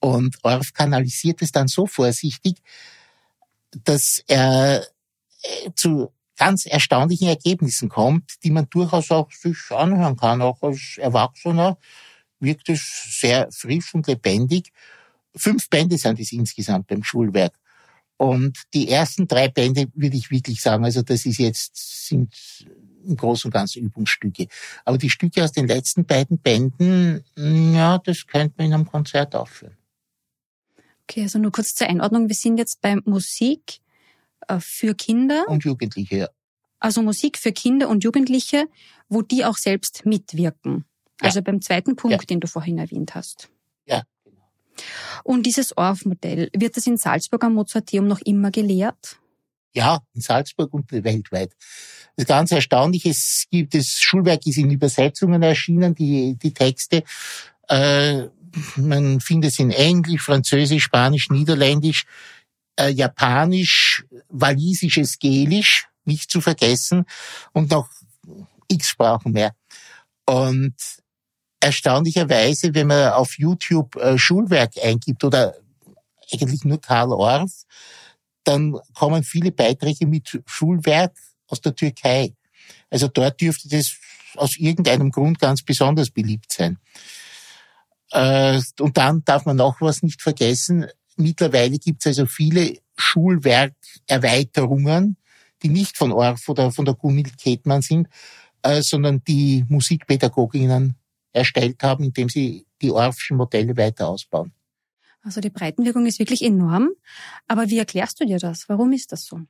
Und 0.00 0.36
Orff 0.42 0.72
kanalisiert 0.72 1.42
es 1.42 1.52
dann 1.52 1.68
so 1.68 1.86
vorsichtig, 1.86 2.56
dass 3.84 4.22
er 4.26 4.86
äh, 5.42 5.70
zu 5.74 6.12
ganz 6.36 6.66
erstaunlichen 6.66 7.28
Ergebnissen 7.28 7.88
kommt, 7.88 8.42
die 8.42 8.50
man 8.50 8.68
durchaus 8.68 9.10
auch 9.10 9.30
sich 9.30 9.56
anhören 9.70 10.16
kann. 10.16 10.42
Auch 10.42 10.62
als 10.62 10.98
Erwachsener 10.98 11.78
wirkt 12.40 12.68
es 12.68 13.18
sehr 13.20 13.48
frisch 13.52 13.94
und 13.94 14.06
lebendig. 14.06 14.72
Fünf 15.36 15.68
Bände 15.70 15.98
sind 15.98 16.18
es 16.18 16.32
insgesamt 16.32 16.88
beim 16.88 17.04
Schulwerk. 17.04 17.54
Und 18.16 18.58
die 18.74 18.88
ersten 18.88 19.26
drei 19.26 19.48
Bände 19.48 19.86
würde 19.94 20.16
ich 20.16 20.30
wirklich 20.30 20.60
sagen, 20.60 20.84
also 20.84 21.02
das 21.02 21.26
ist 21.26 21.38
jetzt, 21.38 22.06
sind 22.08 22.34
im 23.04 23.16
Großen 23.16 23.48
und 23.48 23.52
Ganzen 23.52 23.82
Übungsstücke. 23.82 24.46
Aber 24.84 24.98
die 24.98 25.10
Stücke 25.10 25.44
aus 25.44 25.52
den 25.52 25.66
letzten 25.66 26.04
beiden 26.04 26.38
Bänden, 26.38 27.24
ja, 27.36 27.98
das 27.98 28.26
könnte 28.26 28.54
man 28.58 28.66
in 28.66 28.74
einem 28.74 28.86
Konzert 28.86 29.34
aufführen. 29.34 29.76
Okay, 31.04 31.22
also 31.22 31.38
nur 31.38 31.52
kurz 31.52 31.74
zur 31.74 31.88
Einordnung. 31.88 32.28
Wir 32.28 32.36
sind 32.36 32.58
jetzt 32.58 32.80
bei 32.80 32.96
Musik 33.04 33.80
äh, 34.48 34.58
für 34.60 34.94
Kinder. 34.94 35.44
Und 35.48 35.64
Jugendliche, 35.64 36.16
ja. 36.16 36.28
Also 36.78 37.02
Musik 37.02 37.38
für 37.38 37.52
Kinder 37.52 37.88
und 37.88 38.02
Jugendliche, 38.02 38.66
wo 39.08 39.22
die 39.22 39.44
auch 39.44 39.56
selbst 39.56 40.04
mitwirken. 40.04 40.84
Ja. 41.20 41.26
Also 41.26 41.42
beim 41.42 41.60
zweiten 41.60 41.96
Punkt, 41.96 42.22
ja. 42.22 42.26
den 42.26 42.40
du 42.40 42.48
vorhin 42.48 42.78
erwähnt 42.78 43.14
hast. 43.14 43.50
Ja, 43.86 44.02
genau. 44.24 44.42
Und 45.22 45.46
dieses 45.46 45.76
Orff-Modell, 45.76 46.50
wird 46.56 46.76
das 46.76 46.86
in 46.86 46.96
Salzburg 46.96 47.44
am 47.44 47.54
Mozarteum 47.54 48.08
noch 48.08 48.20
immer 48.20 48.50
gelehrt? 48.50 49.20
Ja, 49.74 50.00
in 50.14 50.20
Salzburg 50.20 50.72
und 50.74 50.92
weltweit. 50.92 51.52
Das 52.16 52.26
ganz 52.26 52.52
Erstaunliche, 52.52 53.10
es 53.10 53.46
gibt, 53.50 53.74
das 53.74 53.98
Schulwerk 54.00 54.46
ist 54.46 54.58
in 54.58 54.70
Übersetzungen 54.70 55.42
erschienen, 55.42 55.94
die, 55.94 56.36
die 56.36 56.52
Texte. 56.52 57.04
Äh, 57.68 58.28
man 58.76 59.20
findet 59.20 59.52
es 59.52 59.58
in 59.58 59.70
Englisch, 59.70 60.22
Französisch, 60.22 60.84
Spanisch, 60.84 61.30
Niederländisch, 61.30 62.04
äh, 62.78 62.88
Japanisch, 62.88 64.04
Walisisches 64.28 65.18
Gelisch, 65.18 65.88
nicht 66.04 66.30
zu 66.30 66.40
vergessen, 66.40 67.06
und 67.52 67.70
noch 67.70 67.88
x 68.68 68.88
Sprachen 68.88 69.32
mehr. 69.32 69.54
Und 70.26 70.74
erstaunlicherweise, 71.60 72.74
wenn 72.74 72.88
man 72.88 73.12
auf 73.12 73.38
YouTube 73.38 73.96
äh, 73.96 74.18
Schulwerk 74.18 74.72
eingibt 74.82 75.24
oder 75.24 75.54
eigentlich 76.32 76.64
nur 76.64 76.80
Karl 76.80 77.12
Orff, 77.12 77.64
dann 78.44 78.78
kommen 78.94 79.22
viele 79.22 79.52
Beiträge 79.52 80.06
mit 80.06 80.40
Schulwerk 80.46 81.14
aus 81.46 81.60
der 81.60 81.74
Türkei. 81.74 82.34
Also 82.90 83.08
dort 83.08 83.40
dürfte 83.40 83.68
das 83.68 83.92
aus 84.36 84.56
irgendeinem 84.56 85.10
Grund 85.10 85.38
ganz 85.38 85.62
besonders 85.62 86.10
beliebt 86.10 86.52
sein. 86.52 86.78
Äh, 88.10 88.60
und 88.80 88.96
dann 88.96 89.22
darf 89.24 89.46
man 89.46 89.56
noch 89.56 89.80
was 89.80 90.02
nicht 90.02 90.20
vergessen. 90.22 90.86
Mittlerweile 91.16 91.78
gibt 91.78 92.00
es 92.00 92.06
also 92.06 92.26
viele 92.26 92.78
Schulwerkerweiterungen, 92.96 95.16
die 95.62 95.68
nicht 95.68 95.96
von 95.96 96.10
Orff 96.12 96.48
oder 96.48 96.72
von 96.72 96.84
der 96.84 96.94
Gunhild 96.94 97.38
Ketmann 97.38 97.82
sind, 97.82 98.08
äh, 98.62 98.82
sondern 98.82 99.22
die 99.24 99.64
Musikpädagoginnen 99.68 100.96
erstellt 101.32 101.82
haben, 101.82 102.04
indem 102.04 102.28
sie 102.28 102.66
die 102.80 102.90
Orffschen 102.90 103.36
Modelle 103.36 103.76
weiter 103.76 104.08
ausbauen. 104.08 104.52
Also 105.22 105.40
die 105.40 105.50
Breitenwirkung 105.50 106.06
ist 106.06 106.18
wirklich 106.18 106.42
enorm. 106.42 106.90
Aber 107.46 107.70
wie 107.70 107.78
erklärst 107.78 108.20
du 108.20 108.26
dir 108.26 108.38
das? 108.38 108.68
Warum 108.68 108.92
ist 108.92 109.12
das 109.12 109.24
so? 109.24 109.40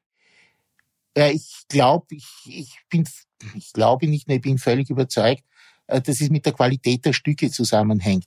Ja, 1.16 1.28
ich 1.28 1.64
glaube, 1.68 2.06
ich, 2.14 2.26
ich 2.46 2.78
bin, 2.88 3.06
ich 3.54 3.72
glaube 3.72 4.06
nicht 4.06 4.28
nur, 4.28 4.36
ich 4.36 4.42
bin 4.42 4.58
völlig 4.58 4.90
überzeugt, 4.90 5.44
äh, 5.86 6.00
dass 6.00 6.20
es 6.20 6.30
mit 6.30 6.46
der 6.46 6.52
Qualität 6.52 7.04
der 7.04 7.12
Stücke 7.12 7.50
zusammenhängt. 7.50 8.26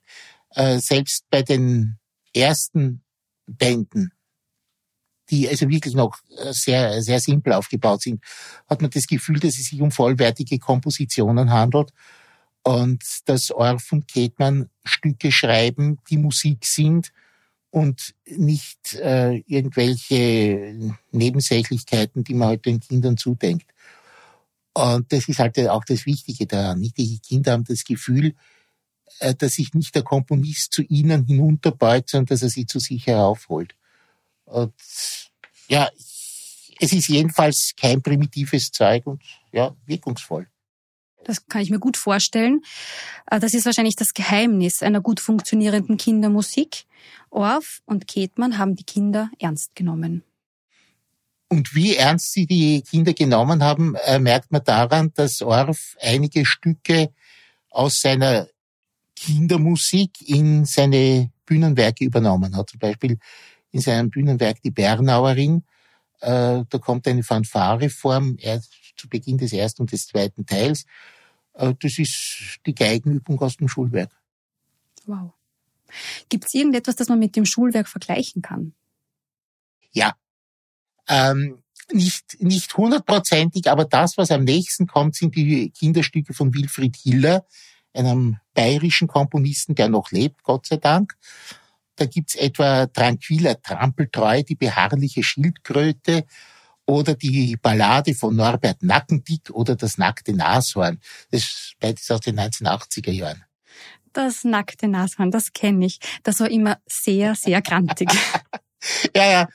Äh, 0.51 0.79
selbst 0.79 1.25
bei 1.29 1.41
den 1.41 1.97
ersten 2.33 3.03
Bänden, 3.47 4.11
die 5.29 5.49
also 5.49 5.67
wirklich 5.69 5.95
noch 5.95 6.17
äh, 6.37 6.53
sehr, 6.53 7.01
sehr 7.01 7.19
simpel 7.19 7.53
aufgebaut 7.53 8.03
sind, 8.03 8.23
hat 8.67 8.81
man 8.81 8.91
das 8.91 9.07
Gefühl, 9.07 9.39
dass 9.39 9.57
es 9.57 9.65
sich 9.65 9.81
um 9.81 9.91
vollwertige 9.91 10.59
Kompositionen 10.59 11.51
handelt 11.51 11.91
und 12.63 13.03
dass 13.25 13.51
Orff 13.51 13.91
und 13.91 14.07
Ketmann 14.07 14.69
Stücke 14.83 15.31
schreiben, 15.31 15.99
die 16.09 16.17
Musik 16.17 16.65
sind 16.65 17.11
und 17.75 18.15
nicht 18.25 18.93
äh, 18.93 19.43
irgendwelche 19.47 20.95
Nebensächlichkeiten, 21.11 22.23
die 22.23 22.33
man 22.33 22.47
heute 22.47 22.51
halt 22.51 22.65
den 22.67 22.79
Kindern 22.79 23.17
zudenkt. 23.17 23.69
Und 24.71 25.11
das 25.11 25.27
ist 25.27 25.39
halt 25.39 25.59
auch 25.67 25.83
das 25.83 26.05
Wichtige 26.05 26.47
daran. 26.47 26.79
Nicht? 26.79 26.97
Die 26.97 27.19
Kinder 27.19 27.51
haben 27.51 27.65
das 27.65 27.83
Gefühl, 27.83 28.33
äh, 29.19 29.35
dass 29.35 29.55
sich 29.55 29.73
nicht 29.73 29.93
der 29.93 30.03
Komponist 30.03 30.71
zu 30.71 30.83
ihnen 30.83 31.25
hinunterbeut, 31.25 32.07
sondern 32.07 32.27
dass 32.27 32.43
er 32.43 32.49
sie 32.49 32.65
zu 32.65 32.79
sich 32.79 33.07
heraufholt. 33.07 33.75
Und 34.45 34.73
ja, 35.67 35.89
es 36.79 36.93
ist 36.93 37.09
jedenfalls 37.09 37.73
kein 37.75 38.01
primitives 38.01 38.71
Zeug 38.71 39.05
und 39.05 39.21
ja, 39.51 39.75
wirkungsvoll. 39.85 40.47
Das 41.25 41.47
kann 41.47 41.61
ich 41.61 41.71
mir 41.71 41.79
gut 41.79 41.97
vorstellen. 41.97 42.61
Äh, 43.29 43.39
das 43.39 43.53
ist 43.53 43.65
wahrscheinlich 43.65 43.95
das 43.95 44.13
Geheimnis 44.13 44.81
einer 44.81 45.01
gut 45.01 45.19
funktionierenden 45.19 45.97
Kindermusik. 45.97 46.85
Orff 47.29 47.81
und 47.85 48.07
Ketmann 48.07 48.57
haben 48.57 48.75
die 48.75 48.85
Kinder 48.85 49.29
ernst 49.39 49.75
genommen. 49.75 50.23
Und 51.49 51.75
wie 51.75 51.95
ernst 51.95 52.31
sie 52.31 52.45
die 52.45 52.81
Kinder 52.81 53.13
genommen 53.13 53.63
haben, 53.63 53.95
äh, 54.05 54.19
merkt 54.19 54.51
man 54.51 54.63
daran, 54.63 55.11
dass 55.15 55.41
Orff 55.41 55.95
einige 55.99 56.45
Stücke 56.45 57.09
aus 57.69 57.99
seiner 58.01 58.47
Kindermusik 59.15 60.27
in 60.27 60.65
seine 60.65 61.31
Bühnenwerke 61.45 62.05
übernommen 62.05 62.55
hat. 62.55 62.69
Zum 62.69 62.79
Beispiel 62.79 63.17
in 63.71 63.81
seinem 63.81 64.09
Bühnenwerk 64.09 64.61
Die 64.61 64.71
Bernauerin. 64.71 65.63
Äh, 66.21 66.63
da 66.69 66.77
kommt 66.79 67.07
eine 67.07 67.23
Fanfareform 67.23 68.37
erst 68.39 68.73
zu 68.95 69.09
Beginn 69.09 69.37
des 69.37 69.53
ersten 69.53 69.83
und 69.83 69.91
des 69.91 70.07
zweiten 70.07 70.45
Teils. 70.45 70.85
Äh, 71.55 71.73
das 71.79 71.97
ist 71.99 72.59
die 72.65 72.75
Geigenübung 72.75 73.39
aus 73.41 73.57
dem 73.57 73.67
Schulwerk. 73.67 74.11
Wow. 75.05 75.33
Gibt 76.29 76.45
es 76.45 76.53
irgendetwas, 76.53 76.95
das 76.95 77.09
man 77.09 77.19
mit 77.19 77.35
dem 77.35 77.45
Schulwerk 77.45 77.87
vergleichen 77.87 78.41
kann? 78.41 78.73
Ja. 79.91 80.15
Ähm, 81.07 81.63
nicht, 81.91 82.41
nicht 82.41 82.75
hundertprozentig, 82.75 83.69
aber 83.69 83.85
das, 83.85 84.17
was 84.17 84.31
am 84.31 84.43
nächsten 84.43 84.87
kommt, 84.87 85.15
sind 85.15 85.35
die 85.35 85.69
Kinderstücke 85.69 86.33
von 86.33 86.53
Wilfried 86.53 86.95
Hiller, 86.95 87.45
einem 87.93 88.37
bayerischen 88.53 89.07
Komponisten, 89.07 89.75
der 89.75 89.89
noch 89.89 90.11
lebt, 90.11 90.43
Gott 90.43 90.65
sei 90.65 90.77
Dank. 90.77 91.15
Da 91.95 92.05
gibt's 92.05 92.35
etwa 92.35 92.87
Tranquilla 92.87 93.53
Trampeltreu, 93.55 94.43
die 94.43 94.55
beharrliche 94.55 95.23
Schildkröte, 95.23 96.25
oder 96.85 97.15
die 97.15 97.57
Ballade 97.57 98.13
von 98.13 98.35
Norbert 98.35 98.83
Nackendick 98.83 99.49
oder 99.49 99.75
das 99.75 99.97
nackte 99.97 100.33
Nashorn. 100.33 100.99
Das 101.31 101.41
ist 101.41 101.75
beides 101.79 102.09
aus 102.11 102.21
den 102.21 102.39
1980er 102.39 103.11
Jahren. 103.11 103.43
Das 104.13 104.43
nackte 104.43 104.87
Nashorn, 104.87 105.31
das 105.31 105.51
kenne 105.51 105.85
ich. 105.85 105.99
Das 106.23 106.39
war 106.39 106.49
immer 106.49 106.77
sehr, 106.85 107.35
sehr 107.35 107.61
grantig. 107.61 108.09
ja, 109.15 109.29
ja. 109.31 109.49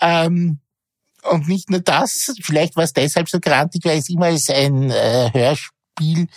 Ähm, 0.00 0.60
und 1.22 1.48
nicht 1.48 1.70
nur 1.70 1.80
das, 1.80 2.34
vielleicht 2.42 2.76
war 2.76 2.84
es 2.84 2.92
deshalb 2.92 3.28
so 3.28 3.40
grantig, 3.40 3.84
weil 3.84 3.98
es 3.98 4.10
immer 4.10 4.26
als 4.26 4.48
ein 4.50 4.90
äh, 4.90 5.30
Hörspiel 5.32 6.28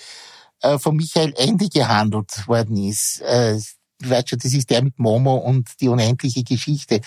äh, 0.62 0.80
von 0.80 0.96
Michael 0.96 1.34
Ende 1.38 1.68
gehandelt 1.70 2.48
worden 2.48 2.78
ist. 2.78 3.22
Äh, 3.22 3.60
weißt 4.04 4.30
schon, 4.30 4.40
das 4.40 4.54
ist 4.54 4.70
der 4.70 4.84
mit 4.84 4.98
Momo 4.98 5.36
und 5.36 5.70
die 5.82 5.90
unendliche 5.90 6.44
Geschichte. 6.44 7.02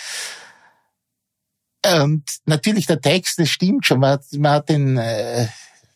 Und 1.87 2.25
natürlich 2.45 2.87
der 2.87 3.01
Text, 3.01 3.39
das 3.39 3.49
stimmt 3.49 3.87
schon. 3.87 4.01
Man 4.01 4.13
hat, 4.13 4.25
man 4.33 4.53
hat 4.53 4.69
den, 4.69 4.99
äh, 4.99 5.47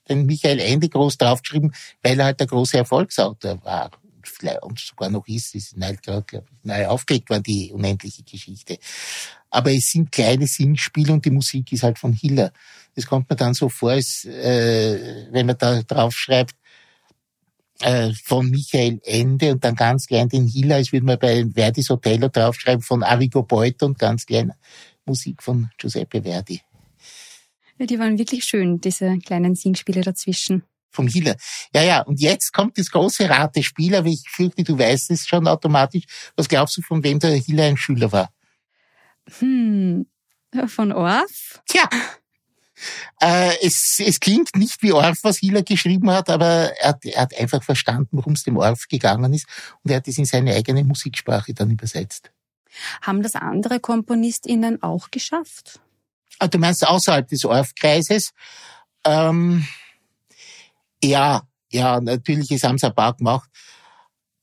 den 0.09 0.27
Michael 0.27 0.61
Ende 0.61 0.89
groß 0.89 1.19
draufgeschrieben, 1.19 1.75
weil 2.03 2.19
er 2.19 2.27
halt 2.27 2.41
der 2.41 2.47
große 2.47 2.79
Erfolgsautor 2.79 3.63
war 3.65 3.91
und 4.63 4.79
sogar 4.79 5.11
noch 5.11 5.27
ist, 5.27 5.55
ist 5.55 5.77
neu, 5.77 5.95
neu 6.63 6.87
aufgelegt 6.87 7.31
worden, 7.31 7.43
die 7.43 7.73
unendliche 7.73 8.23
Geschichte. 8.23 8.79
Aber 9.51 9.73
es 9.73 9.91
sind 9.91 10.11
kleine 10.11 10.47
Singspiele 10.47 11.13
und 11.13 11.25
die 11.25 11.31
Musik 11.31 11.73
ist 11.73 11.83
halt 11.83 11.99
von 11.99 12.13
Hiller. 12.13 12.53
Das 12.95 13.07
kommt 13.07 13.31
mir 13.31 13.37
dann 13.37 13.55
so 13.55 13.69
vor, 13.69 13.91
als, 13.91 14.25
äh, 14.25 15.27
wenn 15.31 15.47
man 15.47 15.59
da 15.59 15.83
drauf 15.83 16.15
schreibt, 16.15 16.55
äh, 17.81 18.13
von 18.25 18.51
Michael 18.51 19.01
Ende 19.05 19.53
und 19.53 19.65
dann 19.65 19.75
ganz 19.75 20.07
klein 20.07 20.29
den 20.29 20.47
Hiller, 20.47 20.77
als 20.77 20.93
würde 20.93 21.07
man 21.07 21.19
bei 21.19 21.45
Verdis 21.55 21.91
Hotello 21.91 22.29
draufschreiben 22.29 22.83
von 22.83 23.03
Arrigo 23.03 23.43
Beuter 23.43 23.87
und 23.87 23.99
ganz 23.99 24.27
klein 24.27 24.53
Musik 25.07 25.43
von 25.43 25.71
Giuseppe 25.79 26.23
Verdi. 26.23 26.61
Ja, 27.79 27.87
die 27.87 27.99
waren 27.99 28.19
wirklich 28.19 28.45
schön, 28.45 28.81
diese 28.81 29.19
kleinen 29.19 29.55
Singspiele 29.55 30.03
dazwischen 30.03 30.63
vom 30.91 31.09
Hiller. 31.09 31.37
Ja, 31.75 31.83
ja, 31.83 32.01
und 32.03 32.21
jetzt 32.21 32.53
kommt 32.53 32.79
das 32.79 32.91
große 32.91 33.29
Ratespiel, 33.29 33.97
aber 33.97 34.07
ich 34.07 34.23
fürchte, 34.29 34.63
du 34.63 34.79
weißt 34.79 35.11
es 35.11 35.27
schon 35.27 35.49
automatisch. 35.49 36.05
Was 36.37 36.49
glaubst 36.49 36.77
du, 36.77 36.83
von 36.83 37.03
wem 37.03 37.19
der 37.19 37.35
Hiller 37.35 37.65
ein 37.65 37.77
Schüler 37.77 38.13
war? 38.13 38.33
Hm, 39.41 40.07
von 40.69 40.93
Orff? 40.93 41.61
Tja, 41.67 41.89
äh, 43.21 43.57
es, 43.63 44.01
es 44.05 44.21
klingt 44.21 44.57
nicht 44.57 44.83
wie 44.83 44.93
Orff, 44.93 45.19
was 45.23 45.39
Hiller 45.39 45.63
geschrieben 45.63 46.11
hat, 46.11 46.31
aber 46.31 46.73
er 46.79 46.89
hat, 46.91 47.05
er 47.05 47.23
hat 47.23 47.39
einfach 47.39 47.63
verstanden, 47.63 48.09
worum 48.13 48.35
es 48.35 48.43
dem 48.43 48.57
Orff 48.57 48.89
gegangen 48.89 49.33
ist 49.33 49.47
und 49.83 49.91
er 49.91 49.99
hat 49.99 50.09
es 50.09 50.19
in 50.19 50.25
seine 50.25 50.55
eigene 50.55 50.85
Musiksprache 50.85 51.55
dann 51.55 51.71
übersetzt. 51.71 52.31
Haben 53.03 53.23
das 53.23 53.35
andere 53.35 53.81
KomponistInnen 53.81 54.83
auch 54.83 55.11
geschafft? 55.11 55.81
Ah, 56.39 56.49
du 56.49 56.59
meinst 56.59 56.87
außerhalb 56.87 57.29
des 57.29 57.45
Orff-Kreises? 57.45 58.33
Ähm, 59.05 59.67
ja, 61.03 61.43
ja, 61.71 62.01
natürlich, 62.01 62.51
es 62.51 62.65
haben 62.65 62.79
sie 62.79 62.87
ein 62.87 62.95
paar 62.95 63.17
gemacht. 63.17 63.49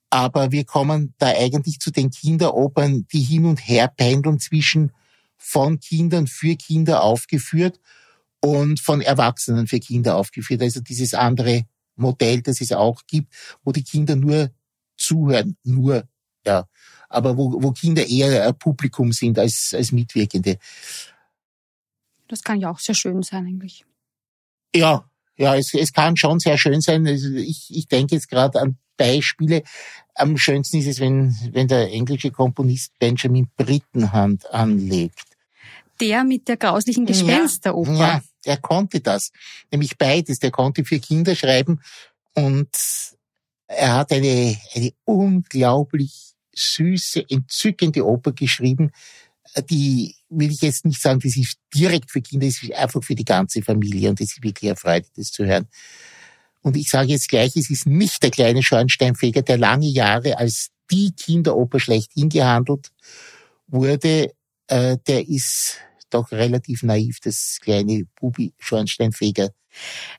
Aber 0.10 0.52
wir 0.52 0.66
kommen 0.66 1.14
da 1.18 1.28
eigentlich 1.28 1.80
zu 1.80 1.92
den 1.92 2.12
Kinderopern, 2.12 3.08
die 3.12 3.22
hin 3.22 3.46
und 3.46 3.58
her 3.58 3.88
pendeln 3.88 4.40
zwischen 4.40 4.92
von 5.38 5.80
Kindern 5.80 6.28
für 6.28 6.56
Kinder 6.56 7.02
aufgeführt 7.02 7.80
und 8.42 8.80
von 8.80 9.02
Erwachsenen 9.02 9.68
für 9.68 9.80
Kinder 9.80 10.18
aufgeführt. 10.18 10.62
Also 10.62 10.82
dieses 10.82 11.14
andere 11.14 11.64
Modell, 11.96 12.42
das 12.42 12.62
es 12.62 12.72
auch 12.72 13.02
gibt, 13.08 13.34
wo 13.64 13.72
die 13.72 13.84
Kinder 13.84 14.16
nur 14.16 14.52
zuhören, 14.98 15.58
nur, 15.64 16.04
ja. 16.46 16.68
Aber 17.12 17.38
wo, 17.38 17.62
wo 17.62 17.72
Kinder 17.72 18.08
eher 18.08 18.54
Publikum 18.54 19.12
sind 19.12 19.38
als, 19.38 19.74
als 19.76 19.92
Mitwirkende. 19.92 20.58
Das 22.28 22.44
kann 22.44 22.60
ja 22.60 22.72
auch 22.72 22.80
sehr 22.80 22.96
schön 22.96 23.22
sein, 23.24 23.46
eigentlich. 23.46 23.86
Ja, 24.74 25.04
ja, 25.38 25.56
es, 25.56 25.74
es 25.74 25.92
kann 25.92 26.16
schon 26.18 26.40
sehr 26.40 26.58
schön 26.58 26.82
sein. 26.82 27.06
Also 27.08 27.30
ich, 27.34 27.68
ich 27.70 27.88
denke 27.88 28.16
jetzt 28.16 28.30
gerade 28.30 28.62
an 28.62 28.78
Beispiele. 28.96 29.64
Am 30.16 30.38
schönsten 30.38 30.78
ist 30.78 30.88
es, 30.88 31.00
wenn, 31.00 31.36
wenn 31.52 31.68
der 31.68 31.92
englische 31.92 32.32
Komponist 32.32 32.98
Benjamin 33.00 33.50
Brittenhand 33.58 34.50
anlegt. 34.54 35.26
Der 36.00 36.24
mit 36.24 36.48
der 36.48 36.58
grauslichen 36.58 37.06
Gespensteroper. 37.06 37.92
Ja, 37.94 37.98
ja, 37.98 38.22
er 38.46 38.58
konnte 38.58 39.00
das. 39.02 39.32
Nämlich 39.72 39.98
beides. 39.98 40.40
Der 40.40 40.52
konnte 40.52 40.86
für 40.86 41.00
Kinder 41.00 41.36
schreiben 41.36 41.82
und 42.34 42.70
er 43.68 43.96
hat 43.96 44.12
eine, 44.12 44.58
eine 44.74 44.94
unglaublich 45.06 46.31
süße, 46.54 47.26
entzückende 47.30 48.06
Oper 48.06 48.32
geschrieben, 48.32 48.92
die 49.70 50.16
will 50.30 50.52
ich 50.52 50.62
jetzt 50.62 50.86
nicht 50.86 51.02
sagen, 51.02 51.20
das 51.20 51.36
ist 51.36 51.58
direkt 51.74 52.12
für 52.12 52.22
Kinder, 52.22 52.48
es 52.48 52.64
ist 52.64 52.74
einfach 52.74 53.04
für 53.04 53.16
die 53.16 53.26
ganze 53.26 53.62
Familie 53.62 54.10
und 54.10 54.22
es 54.22 54.34
ist 54.34 54.44
wirklich 54.44 54.72
eine 54.72 54.78
Freude, 54.78 55.08
das 55.16 55.32
zu 55.32 55.46
hören. 55.46 55.68
Und 56.62 56.78
ich 56.78 56.90
sage 56.90 57.10
jetzt 57.10 57.28
gleich, 57.28 57.56
es 57.56 57.70
ist 57.70 57.88
nicht 57.88 58.22
der 58.24 58.30
kleine 58.30 58.64
Schornsteinfeger, 58.64 59.42
der 59.42 59.58
lange 59.58 59.88
Jahre 59.88 60.38
als 60.38 60.70
die 60.92 61.12
Kinderoper 61.12 61.80
schlechthin 61.80 62.30
gehandelt 62.30 62.92
wurde, 63.68 64.34
äh, 64.68 64.98
der 65.08 65.28
ist 65.28 65.78
doch 66.14 66.32
relativ 66.32 66.84
naiv, 66.84 67.20
das 67.22 67.58
kleine 67.62 68.04
Bubi 68.20 68.54
Schornsteinfeger. 68.60 69.50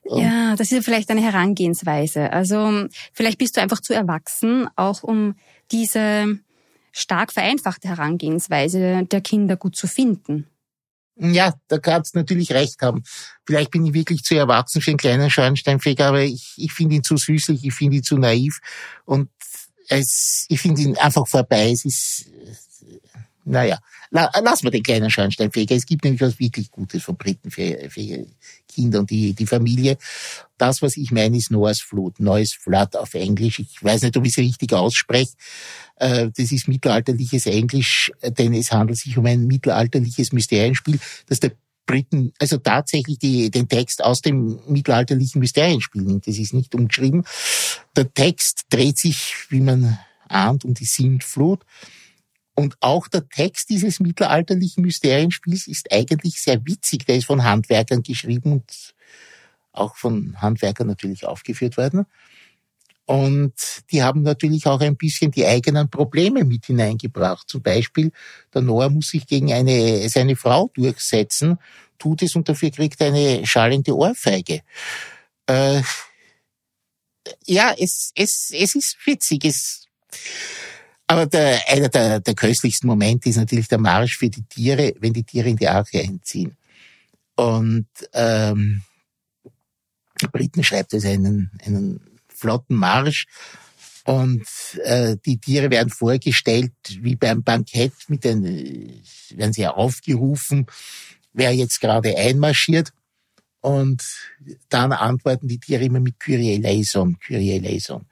Ja, 0.05 0.55
das 0.55 0.71
ist 0.71 0.71
ja 0.71 0.81
vielleicht 0.81 1.09
eine 1.11 1.21
Herangehensweise. 1.21 2.31
Also 2.31 2.87
vielleicht 3.13 3.37
bist 3.37 3.55
du 3.55 3.61
einfach 3.61 3.81
zu 3.81 3.93
erwachsen, 3.93 4.67
auch 4.75 5.03
um 5.03 5.35
diese 5.71 6.39
stark 6.91 7.31
vereinfachte 7.31 7.87
Herangehensweise 7.87 9.05
der 9.05 9.21
Kinder 9.21 9.55
gut 9.57 9.75
zu 9.75 9.87
finden. 9.87 10.47
Ja, 11.15 11.53
da 11.67 11.77
kannst 11.77 12.15
du 12.15 12.19
natürlich 12.19 12.51
recht 12.51 12.81
haben. 12.81 13.03
Vielleicht 13.45 13.69
bin 13.69 13.85
ich 13.85 13.93
wirklich 13.93 14.23
zu 14.23 14.35
erwachsen 14.35 14.81
für 14.81 14.91
einen 14.91 14.97
kleinen 14.97 15.29
Schornsteinfeger, 15.29 16.07
aber 16.07 16.23
ich, 16.23 16.53
ich 16.57 16.73
finde 16.73 16.95
ihn 16.95 17.03
zu 17.03 17.17
süßlich, 17.17 17.63
ich 17.63 17.73
finde 17.73 17.97
ihn 17.97 18.03
zu 18.03 18.17
naiv 18.17 18.59
und 19.05 19.29
es, 19.89 20.45
ich 20.49 20.59
finde 20.59 20.81
ihn 20.81 20.97
einfach 20.97 21.27
vorbei. 21.27 21.71
Es 21.71 21.85
ist, 21.85 22.25
naja, 23.45 23.79
La, 24.11 24.29
lassen 24.41 24.65
wir 24.65 24.71
den 24.71 24.83
kleinen 24.83 25.09
Schornsteinfeger. 25.09 25.75
Es 25.75 25.85
gibt 25.85 26.03
nämlich 26.03 26.21
was 26.21 26.39
wirklich 26.39 26.69
Gutes 26.69 27.03
von 27.03 27.17
Briten 27.17 27.49
für, 27.49 27.89
für 27.89 28.25
Kinder 28.67 28.99
und 28.99 29.09
die, 29.09 29.33
die 29.33 29.47
Familie. 29.47 29.97
Das, 30.57 30.81
was 30.81 30.97
ich 30.97 31.11
meine, 31.11 31.37
ist 31.37 31.51
Noah's 31.51 31.81
Flut, 31.81 32.19
Neues 32.19 32.53
Flood 32.53 32.95
auf 32.95 33.13
Englisch. 33.15 33.59
Ich 33.59 33.83
weiß 33.83 34.03
nicht, 34.03 34.15
ob 34.15 34.25
ich 34.25 34.31
es 34.31 34.37
richtig 34.37 34.73
ausspreche. 34.73 35.33
Äh, 35.95 36.29
das 36.35 36.51
ist 36.51 36.67
mittelalterliches 36.67 37.45
Englisch, 37.47 38.11
denn 38.21 38.53
es 38.53 38.71
handelt 38.71 38.99
sich 38.99 39.17
um 39.17 39.25
ein 39.25 39.47
mittelalterliches 39.47 40.31
Mysterienspiel, 40.31 40.99
das 41.27 41.39
der 41.39 41.51
Briten 41.85 42.31
also 42.39 42.57
tatsächlich 42.57 43.19
die, 43.19 43.51
den 43.51 43.67
Text 43.67 44.03
aus 44.03 44.21
dem 44.21 44.59
mittelalterlichen 44.67 45.39
Mysterienspiel 45.39 46.01
nimmt. 46.01 46.27
Das 46.27 46.37
ist 46.37 46.53
nicht 46.53 46.73
umgeschrieben. 46.75 47.25
Der 47.95 48.13
Text 48.13 48.65
dreht 48.69 48.97
sich, 48.97 49.33
wie 49.49 49.59
man 49.59 49.99
ahnt, 50.29 50.65
um 50.65 50.73
die 50.73 50.85
Sintflut. 50.85 51.65
Und 52.55 52.77
auch 52.81 53.07
der 53.07 53.27
Text 53.27 53.69
dieses 53.69 53.99
mittelalterlichen 53.99 54.83
Mysterienspiels 54.83 55.67
ist 55.67 55.91
eigentlich 55.91 56.39
sehr 56.41 56.65
witzig. 56.65 57.05
Der 57.05 57.15
ist 57.15 57.25
von 57.25 57.43
Handwerkern 57.43 58.03
geschrieben 58.03 58.53
und 58.53 58.93
auch 59.71 59.95
von 59.95 60.39
Handwerkern 60.39 60.87
natürlich 60.87 61.25
aufgeführt 61.25 61.77
worden. 61.77 62.05
Und 63.05 63.53
die 63.91 64.01
haben 64.01 64.21
natürlich 64.21 64.65
auch 64.65 64.79
ein 64.79 64.95
bisschen 64.95 65.31
die 65.31 65.45
eigenen 65.45 65.89
Probleme 65.89 66.45
mit 66.45 66.67
hineingebracht. 66.67 67.49
Zum 67.49 67.61
Beispiel, 67.61 68.11
der 68.53 68.61
Noah 68.61 68.89
muss 68.89 69.09
sich 69.09 69.27
gegen 69.27 69.51
eine, 69.51 70.07
seine 70.07 70.35
Frau 70.35 70.69
durchsetzen, 70.73 71.57
tut 71.99 72.21
es 72.21 72.35
und 72.35 72.47
dafür 72.47 72.71
kriegt 72.71 73.01
er 73.01 73.07
eine 73.07 73.45
schallende 73.45 73.95
Ohrfeige. 73.95 74.61
Äh, 75.47 75.81
ja, 77.45 77.73
es, 77.77 78.11
es, 78.15 78.51
es 78.53 78.75
ist 78.75 78.97
witzig. 79.05 79.45
Es, 79.45 79.87
aber 81.07 81.25
der, 81.25 81.59
einer 81.67 81.89
der, 81.89 82.19
der 82.19 82.35
köstlichsten 82.35 82.87
Momente 82.87 83.29
ist 83.29 83.37
natürlich 83.37 83.67
der 83.67 83.77
Marsch 83.77 84.17
für 84.17 84.29
die 84.29 84.43
Tiere, 84.43 84.93
wenn 84.99 85.13
die 85.13 85.23
Tiere 85.23 85.49
in 85.49 85.57
die 85.57 85.67
Arche 85.67 85.99
einziehen. 85.99 86.55
Und 87.35 87.87
ähm, 88.13 88.83
Briten 90.31 90.63
schreibt 90.63 90.93
es 90.93 91.05
einen, 91.05 91.51
einen 91.65 91.99
flotten 92.27 92.75
Marsch 92.75 93.25
und 94.05 94.45
äh, 94.83 95.17
die 95.25 95.37
Tiere 95.37 95.69
werden 95.69 95.89
vorgestellt 95.89 96.73
wie 96.99 97.15
beim 97.15 97.43
Bankett 97.43 97.93
mit 98.07 98.23
den 98.23 99.01
werden 99.29 99.53
sie 99.53 99.67
aufgerufen, 99.67 100.67
wer 101.31 101.53
jetzt 101.53 101.79
gerade 101.79 102.15
einmarschiert 102.17 102.91
und 103.61 104.03
dann 104.67 104.91
antworten 104.91 105.47
die 105.47 105.59
Tiere 105.59 105.85
immer 105.85 106.01
mit 106.01 106.19
Kyrie 106.19 106.55
eleison, 106.55 107.17
Kyrie 107.17 107.51
eleison. 107.51 108.05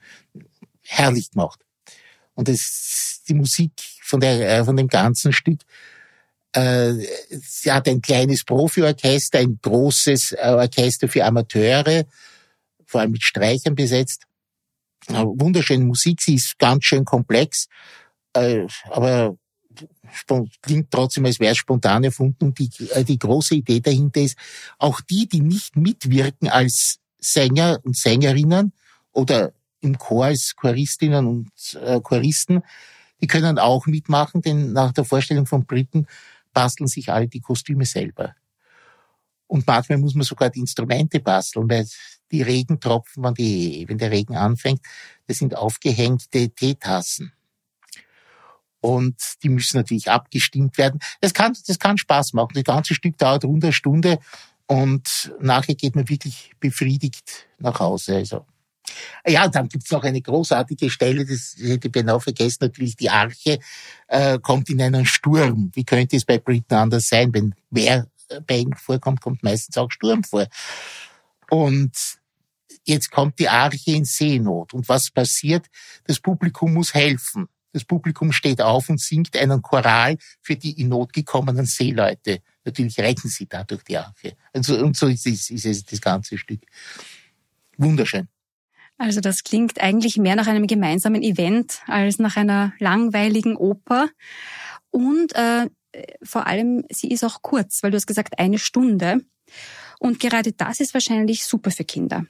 Herrlich 0.80 1.30
gemacht. 1.30 1.60
Und 2.34 2.48
das, 2.48 3.22
die 3.28 3.34
Musik 3.34 3.72
von, 4.02 4.20
der, 4.20 4.58
äh, 4.58 4.64
von 4.64 4.76
dem 4.76 4.88
ganzen 4.88 5.32
Stück, 5.32 5.60
äh, 6.52 6.92
sie 7.30 7.72
hat 7.72 7.88
ein 7.88 8.02
kleines 8.02 8.44
Profiorchester, 8.44 9.38
ein 9.38 9.58
großes 9.62 10.32
äh, 10.32 10.48
Orchester 10.48 11.08
für 11.08 11.24
Amateure, 11.24 12.04
vor 12.86 13.00
allem 13.00 13.12
mit 13.12 13.22
Streichern 13.22 13.74
besetzt. 13.74 14.24
Wunderschöne 15.08 15.84
Musik, 15.84 16.20
sie 16.20 16.34
ist 16.36 16.58
ganz 16.58 16.84
schön 16.84 17.04
komplex, 17.04 17.66
äh, 18.34 18.66
aber 18.90 19.36
klingt 20.60 20.90
trotzdem, 20.90 21.24
als 21.24 21.40
wäre 21.40 21.52
es 21.52 21.58
spontan 21.58 22.04
erfunden. 22.04 22.44
Und 22.44 22.58
die, 22.58 22.70
äh, 22.90 23.04
die 23.04 23.18
große 23.18 23.56
Idee 23.56 23.80
dahinter 23.80 24.20
ist, 24.20 24.36
auch 24.78 25.00
die, 25.00 25.26
die 25.26 25.40
nicht 25.40 25.76
mitwirken 25.76 26.48
als 26.48 26.98
Sänger 27.18 27.80
und 27.82 27.96
Sängerinnen 27.96 28.72
oder 29.12 29.52
im 29.82 29.98
Chor 29.98 30.26
als 30.26 30.56
Choristinnen 30.56 31.26
und 31.26 31.50
äh, 31.84 32.00
Choristen, 32.00 32.62
die 33.20 33.26
können 33.26 33.58
auch 33.58 33.86
mitmachen, 33.86 34.40
denn 34.40 34.72
nach 34.72 34.92
der 34.92 35.04
Vorstellung 35.04 35.46
von 35.46 35.66
Briten 35.66 36.06
basteln 36.52 36.88
sich 36.88 37.12
alle 37.12 37.28
die 37.28 37.40
Kostüme 37.40 37.84
selber. 37.84 38.34
Und 39.46 39.66
manchmal 39.66 39.98
muss 39.98 40.14
man 40.14 40.24
sogar 40.24 40.50
die 40.50 40.60
Instrumente 40.60 41.20
basteln, 41.20 41.68
weil 41.68 41.86
die 42.30 42.42
Regentropfen, 42.42 43.22
wenn, 43.22 43.34
die, 43.34 43.84
wenn 43.86 43.98
der 43.98 44.10
Regen 44.10 44.34
anfängt, 44.34 44.80
das 45.26 45.38
sind 45.38 45.54
aufgehängte 45.54 46.48
Teetassen. 46.50 47.32
Und 48.80 49.16
die 49.42 49.48
müssen 49.48 49.76
natürlich 49.76 50.10
abgestimmt 50.10 50.78
werden. 50.78 50.98
Das 51.20 51.34
kann, 51.34 51.56
das 51.66 51.78
kann 51.78 51.98
Spaß 51.98 52.32
machen. 52.32 52.52
Das 52.54 52.64
ganze 52.64 52.94
Stück 52.94 53.16
dauert 53.18 53.44
rund 53.44 53.62
eine 53.62 53.72
Stunde 53.72 54.18
Und 54.66 55.34
nachher 55.40 55.74
geht 55.74 55.94
man 55.94 56.08
wirklich 56.08 56.52
befriedigt 56.58 57.46
nach 57.58 57.78
Hause. 57.78 58.16
Also 58.16 58.46
ja, 59.26 59.48
dann 59.48 59.68
gibt's 59.68 59.90
noch 59.90 60.04
eine 60.04 60.20
großartige 60.20 60.90
Stelle, 60.90 61.24
das 61.24 61.54
hätte 61.58 61.88
ich 61.88 61.92
beinahe 61.92 62.20
vergessen, 62.20 62.58
natürlich 62.60 62.96
die 62.96 63.10
Arche 63.10 63.58
äh, 64.08 64.38
kommt 64.38 64.70
in 64.70 64.82
einen 64.82 65.06
Sturm. 65.06 65.70
Wie 65.74 65.84
könnte 65.84 66.16
es 66.16 66.24
bei 66.24 66.38
Briten 66.38 66.74
anders 66.74 67.08
sein? 67.08 67.32
Wenn 67.32 67.54
wer 67.70 68.06
bei 68.46 68.58
ihnen 68.58 68.74
vorkommt, 68.74 69.20
kommt 69.20 69.42
meistens 69.42 69.76
auch 69.76 69.90
Sturm 69.90 70.24
vor. 70.24 70.46
Und 71.50 71.92
jetzt 72.84 73.10
kommt 73.10 73.38
die 73.38 73.48
Arche 73.48 73.92
in 73.92 74.04
Seenot. 74.04 74.74
Und 74.74 74.88
was 74.88 75.10
passiert? 75.10 75.66
Das 76.04 76.20
Publikum 76.20 76.74
muss 76.74 76.94
helfen. 76.94 77.48
Das 77.72 77.84
Publikum 77.84 78.32
steht 78.32 78.60
auf 78.60 78.88
und 78.90 79.00
singt 79.00 79.36
einen 79.36 79.62
Choral 79.62 80.18
für 80.42 80.56
die 80.56 80.80
in 80.80 80.88
Not 80.88 81.12
gekommenen 81.12 81.64
Seeleute. 81.64 82.42
Natürlich 82.64 82.98
retten 82.98 83.28
sie 83.28 83.46
dadurch 83.46 83.82
die 83.84 83.96
Arche. 83.96 84.36
Und 84.52 84.64
so, 84.64 84.76
und 84.76 84.96
so 84.96 85.06
ist, 85.06 85.26
ist, 85.26 85.50
ist 85.50 85.64
es 85.64 85.84
das 85.84 86.00
ganze 86.00 86.36
Stück. 86.36 86.60
Wunderschön. 87.78 88.28
Also 89.02 89.20
das 89.20 89.42
klingt 89.42 89.80
eigentlich 89.80 90.16
mehr 90.16 90.36
nach 90.36 90.46
einem 90.46 90.68
gemeinsamen 90.68 91.24
Event 91.24 91.80
als 91.88 92.20
nach 92.20 92.36
einer 92.36 92.72
langweiligen 92.78 93.56
Oper. 93.56 94.08
Und 94.92 95.34
äh, 95.34 95.70
vor 96.22 96.46
allem, 96.46 96.84
sie 96.88 97.10
ist 97.10 97.24
auch 97.24 97.42
kurz, 97.42 97.82
weil 97.82 97.90
du 97.90 97.96
hast 97.96 98.06
gesagt, 98.06 98.38
eine 98.38 98.60
Stunde. 98.60 99.22
Und 99.98 100.20
gerade 100.20 100.52
das 100.52 100.78
ist 100.78 100.94
wahrscheinlich 100.94 101.44
super 101.44 101.72
für 101.72 101.82
Kinder. 101.82 102.26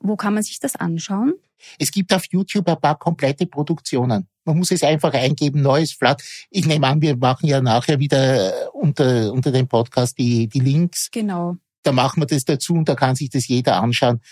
Wo 0.00 0.16
kann 0.16 0.32
man 0.32 0.42
sich 0.42 0.58
das 0.58 0.76
anschauen? 0.76 1.34
Es 1.78 1.90
gibt 1.90 2.10
auf 2.14 2.24
YouTube 2.30 2.66
ein 2.70 2.80
paar 2.80 2.98
komplette 2.98 3.44
Produktionen. 3.44 4.28
Man 4.46 4.56
muss 4.56 4.70
es 4.70 4.82
einfach 4.82 5.12
eingeben, 5.12 5.60
neues 5.60 5.92
Flat. 5.92 6.22
Ich 6.48 6.64
nehme 6.64 6.86
an, 6.86 7.02
wir 7.02 7.18
machen 7.18 7.48
ja 7.48 7.60
nachher 7.60 7.98
wieder 7.98 8.72
unter, 8.72 9.30
unter 9.30 9.52
dem 9.52 9.68
Podcast 9.68 10.16
die, 10.16 10.48
die 10.48 10.60
Links. 10.60 11.10
Genau. 11.12 11.58
Da 11.82 11.92
machen 11.92 12.22
wir 12.22 12.26
das 12.26 12.46
dazu 12.46 12.72
und 12.72 12.88
da 12.88 12.94
kann 12.94 13.14
sich 13.14 13.28
das 13.28 13.46
jeder 13.46 13.82
anschauen. 13.82 14.22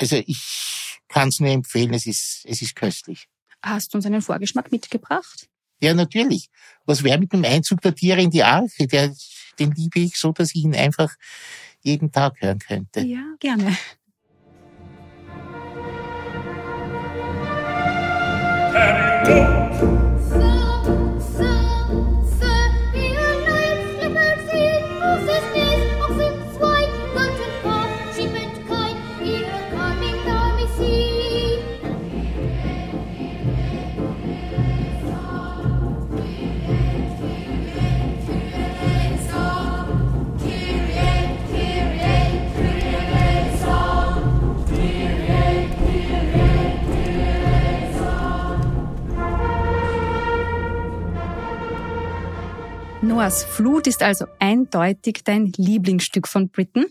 Also 0.00 0.16
ich 0.16 0.85
kann 1.08 1.28
es 1.28 1.40
nur 1.40 1.50
empfehlen, 1.50 1.94
es 1.94 2.06
ist, 2.06 2.44
es 2.44 2.62
ist 2.62 2.76
köstlich. 2.76 3.28
Hast 3.62 3.92
du 3.92 3.98
uns 3.98 4.06
einen 4.06 4.22
Vorgeschmack 4.22 4.70
mitgebracht? 4.70 5.48
Ja, 5.80 5.94
natürlich. 5.94 6.48
Was 6.84 7.02
wäre 7.02 7.18
mit 7.18 7.32
dem 7.32 7.44
Einzug 7.44 7.80
der 7.80 7.94
Tiere 7.94 8.22
in 8.22 8.30
die 8.30 8.42
Arche? 8.42 8.86
Der, 8.86 9.14
den 9.58 9.72
liebe 9.72 10.00
ich 10.00 10.16
so, 10.16 10.32
dass 10.32 10.54
ich 10.54 10.64
ihn 10.64 10.74
einfach 10.74 11.14
jeden 11.80 12.10
Tag 12.10 12.40
hören 12.40 12.58
könnte. 12.58 13.00
Ja, 13.00 13.34
gerne. 13.38 13.76
Go! 18.72 19.05
Noahs 53.26 53.42
Flut 53.42 53.88
ist 53.88 54.04
also 54.04 54.26
eindeutig 54.38 55.22
dein 55.24 55.52
Lieblingsstück 55.56 56.28
von 56.28 56.48
Britten. 56.48 56.86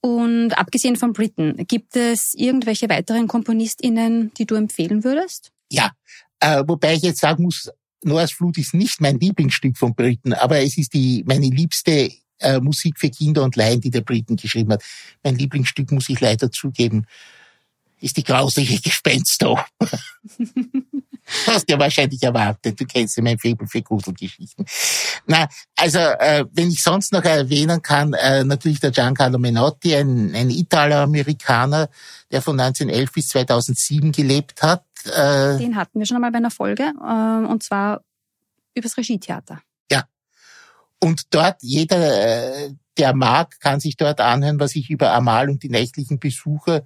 Und 0.00 0.58
abgesehen 0.58 0.96
von 0.96 1.12
Britten, 1.12 1.56
gibt 1.68 1.94
es 1.94 2.34
irgendwelche 2.34 2.88
weiteren 2.88 3.28
KomponistInnen, 3.28 4.34
die 4.34 4.44
du 4.44 4.56
empfehlen 4.56 5.04
würdest? 5.04 5.52
Ja, 5.70 5.92
äh, 6.40 6.64
wobei 6.66 6.94
ich 6.94 7.02
jetzt 7.02 7.20
sagen 7.20 7.44
muss, 7.44 7.70
Noahs 8.02 8.32
Flut 8.32 8.58
ist 8.58 8.74
nicht 8.74 9.00
mein 9.00 9.20
Lieblingsstück 9.20 9.78
von 9.78 9.94
Britten, 9.94 10.32
aber 10.32 10.58
es 10.58 10.76
ist 10.78 10.94
die 10.94 11.22
meine 11.28 11.46
liebste 11.46 12.10
äh, 12.40 12.58
Musik 12.58 12.98
für 12.98 13.10
Kinder 13.10 13.44
und 13.44 13.54
Laien, 13.54 13.80
die 13.80 13.90
der 13.90 14.00
Briten 14.00 14.34
geschrieben 14.34 14.72
hat. 14.72 14.82
Mein 15.22 15.36
Lieblingsstück, 15.36 15.92
muss 15.92 16.08
ich 16.08 16.18
leider 16.18 16.50
zugeben, 16.50 17.06
ist 18.00 18.16
die 18.16 18.24
grausliche 18.24 18.80
Gespenster. 18.80 19.64
Hast 21.46 21.68
ja 21.68 21.78
wahrscheinlich 21.78 22.22
erwartet. 22.22 22.80
Du 22.80 22.84
kennst 22.84 23.16
ja 23.16 23.22
mein 23.22 23.38
Faible 23.38 23.66
für 23.66 23.82
Gruselgeschichten. 23.82 24.66
Na, 25.26 25.48
also, 25.76 25.98
äh, 25.98 26.44
wenn 26.52 26.68
ich 26.68 26.82
sonst 26.82 27.12
noch 27.12 27.24
erwähnen 27.24 27.82
kann, 27.82 28.12
äh, 28.12 28.44
natürlich 28.44 28.80
der 28.80 28.90
Giancarlo 28.90 29.38
Menotti, 29.38 29.94
ein, 29.94 30.34
ein 30.34 30.50
Italo-Amerikaner, 30.50 31.88
der 32.30 32.42
von 32.42 32.58
1911 32.58 33.12
bis 33.12 33.28
2007 33.28 34.12
gelebt 34.12 34.62
hat. 34.62 34.84
Äh, 35.06 35.58
Den 35.58 35.76
hatten 35.76 35.98
wir 35.98 36.06
schon 36.06 36.16
einmal 36.16 36.32
bei 36.32 36.38
einer 36.38 36.50
Folge, 36.50 36.84
äh, 36.84 37.46
und 37.46 37.62
zwar 37.62 38.02
übers 38.74 38.96
Regietheater. 38.96 39.60
Ja. 39.90 40.04
Und 41.00 41.34
dort, 41.34 41.56
jeder, 41.62 42.66
äh, 42.66 42.74
der 42.98 43.14
mag, 43.14 43.58
kann 43.60 43.80
sich 43.80 43.96
dort 43.96 44.20
anhören, 44.20 44.60
was 44.60 44.76
ich 44.76 44.90
über 44.90 45.12
Amal 45.12 45.48
und 45.48 45.62
die 45.62 45.70
nächtlichen 45.70 46.18
Besucher 46.18 46.82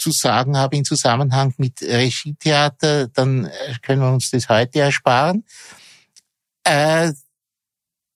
zu 0.00 0.10
sagen 0.10 0.56
habe 0.56 0.76
in 0.76 0.84
Zusammenhang 0.84 1.54
mit 1.58 1.82
Regietheater, 1.82 3.08
dann 3.08 3.44
äh, 3.44 3.74
können 3.82 4.00
wir 4.00 4.12
uns 4.12 4.30
das 4.30 4.48
heute 4.48 4.80
ersparen. 4.80 5.44
Äh, 6.64 7.12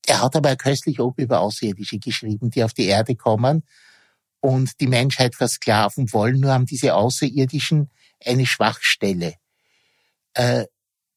er 0.06 0.22
hat 0.22 0.36
aber 0.36 0.56
köstlich 0.56 1.00
auch 1.00 1.14
über 1.16 1.40
Außerirdische 1.40 1.98
geschrieben, 1.98 2.50
die 2.50 2.64
auf 2.64 2.72
die 2.72 2.86
Erde 2.86 3.16
kommen 3.16 3.64
und 4.40 4.80
die 4.80 4.86
Menschheit 4.86 5.34
versklaven 5.34 6.12
wollen. 6.12 6.40
Nur 6.40 6.52
haben 6.52 6.66
diese 6.66 6.94
Außerirdischen 6.94 7.90
eine 8.24 8.46
Schwachstelle. 8.46 9.34
Äh, 10.34 10.64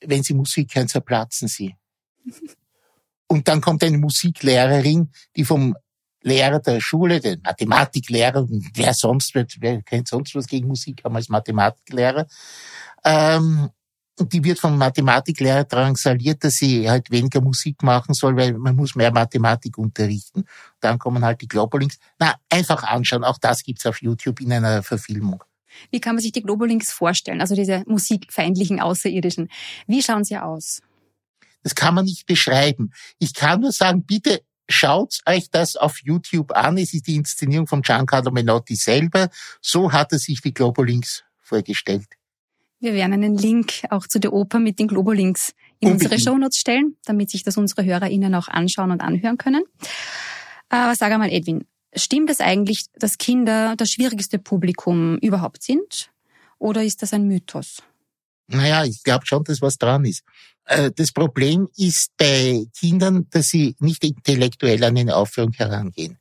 wenn 0.02 0.24
sie 0.24 0.34
Musik 0.34 0.76
hören, 0.76 0.88
zerplatzen 0.88 1.48
sie. 1.48 1.76
Und 3.30 3.50
dann 3.50 3.60
kommt 3.60 3.84
eine 3.84 3.98
Musiklehrerin, 3.98 5.12
die 5.36 5.44
vom 5.44 5.76
Lehrer 6.28 6.60
der 6.60 6.80
Schule, 6.82 7.20
der 7.20 7.38
Mathematiklehrer, 7.44 8.46
wer 8.74 8.94
sonst 8.94 9.34
wird, 9.34 9.56
wer 9.60 9.82
kennt 9.82 10.08
sonst 10.08 10.36
was 10.36 10.48
gegen 10.48 10.68
Musik 10.68 11.04
haben 11.04 11.16
als 11.16 11.30
Mathematiklehrer. 11.30 12.28
Ähm, 13.04 13.70
und 14.20 14.34
die 14.34 14.44
wird 14.44 14.60
vom 14.60 14.78
Mathematiklehrer 14.78 15.64
drangsaliert, 15.64 16.44
dass 16.44 16.56
sie 16.56 16.90
halt 16.90 17.12
weniger 17.12 17.40
Musik 17.40 17.84
machen 17.84 18.16
soll, 18.16 18.36
weil 18.36 18.54
man 18.54 18.76
muss 18.76 18.96
mehr 18.96 19.12
Mathematik 19.12 19.78
unterrichten. 19.78 20.46
Dann 20.80 20.98
kommen 20.98 21.24
halt 21.24 21.42
die 21.42 21.48
Globalings. 21.48 22.00
Na, 22.18 22.36
einfach 22.50 22.84
anschauen. 22.84 23.24
Auch 23.24 23.38
das 23.38 23.64
gibt's 23.64 23.86
auf 23.86 24.02
YouTube 24.02 24.42
in 24.42 24.54
einer 24.54 24.82
Verfilmung. 24.82 25.44
Wie 25.92 26.02
kann 26.02 26.16
man 26.16 26.24
sich 26.24 26.32
die 26.32 26.42
Globalings 26.42 26.92
vorstellen? 26.92 27.42
Also 27.42 27.54
diese 27.54 27.84
musikfeindlichen 27.86 28.80
Außerirdischen. 28.80 29.50
Wie 29.86 30.02
schauen 30.02 30.24
sie 30.24 30.38
aus? 30.38 30.82
Das 31.62 31.76
kann 31.76 31.94
man 31.94 32.06
nicht 32.06 32.26
beschreiben. 32.26 32.92
Ich 33.20 33.36
kann 33.36 33.62
nur 33.62 33.72
sagen, 33.72 34.04
bitte 34.04 34.42
Schaut 34.70 35.20
euch 35.26 35.50
das 35.50 35.76
auf 35.76 36.00
YouTube 36.04 36.52
an. 36.52 36.78
Es 36.78 36.94
ist 36.94 37.08
die 37.08 37.16
Inszenierung 37.16 37.68
von 37.68 37.82
Giancarlo 37.82 38.32
Menotti 38.32 38.76
selber. 38.76 39.30
So 39.62 39.92
hat 39.92 40.12
er 40.12 40.20
sich 40.20 40.42
die 40.42 40.54
Globolinks 40.54 41.24
vorgestellt. 41.42 42.08
Wir 42.80 42.94
werden 42.94 43.14
einen 43.14 43.36
Link 43.36 43.84
auch 43.90 44.06
zu 44.06 44.20
der 44.20 44.34
Oper 44.34 44.60
mit 44.60 44.78
den 44.78 44.88
Globolinks 44.88 45.54
in 45.80 45.92
Unbedingt. 45.92 46.12
unsere 46.12 46.20
Shownotes 46.20 46.60
stellen, 46.60 46.96
damit 47.06 47.32
sich 47.32 47.44
das 47.44 47.58
unsere 47.58 47.84
HörerInnen 47.84 48.36
auch 48.36 48.48
anschauen 48.48 48.92
und 48.92 49.02
anhören 49.02 49.38
können. 49.38 49.64
Aber 50.70 50.94
sag 50.96 51.12
einmal, 51.12 51.32
Edwin, 51.32 51.66
stimmt 51.96 52.30
es 52.30 52.40
eigentlich, 52.40 52.86
dass 52.96 53.18
Kinder 53.18 53.76
das 53.78 53.90
schwierigste 53.90 54.38
Publikum 54.38 55.18
überhaupt 55.20 55.64
sind? 55.64 56.12
Oder 56.60 56.84
ist 56.84 57.02
das 57.02 57.14
ein 57.14 57.28
Mythos? 57.28 57.82
Naja, 58.48 58.86
ich 58.86 59.04
glaube 59.04 59.26
schon, 59.26 59.44
dass 59.44 59.62
was 59.62 59.78
dran 59.78 60.06
ist. 60.06 60.24
Äh, 60.66 60.92
das 60.96 61.12
Problem 61.12 61.68
ist 61.76 62.12
bei 62.18 62.66
Kindern, 62.78 63.28
dass 63.30 63.48
sie 63.48 63.76
nicht 63.80 64.04
intellektuell 64.04 64.84
an 64.84 64.98
eine 64.98 65.16
Aufführung 65.16 65.54
herangehen. 65.54 66.18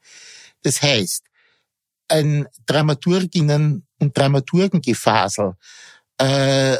Das 0.63 0.83
heißt, 0.83 1.23
ein 2.09 2.47
Dramaturginnen- 2.67 3.83
und 3.99 4.17
Dramaturgengefasel, 4.17 5.55
äh, 6.19 6.77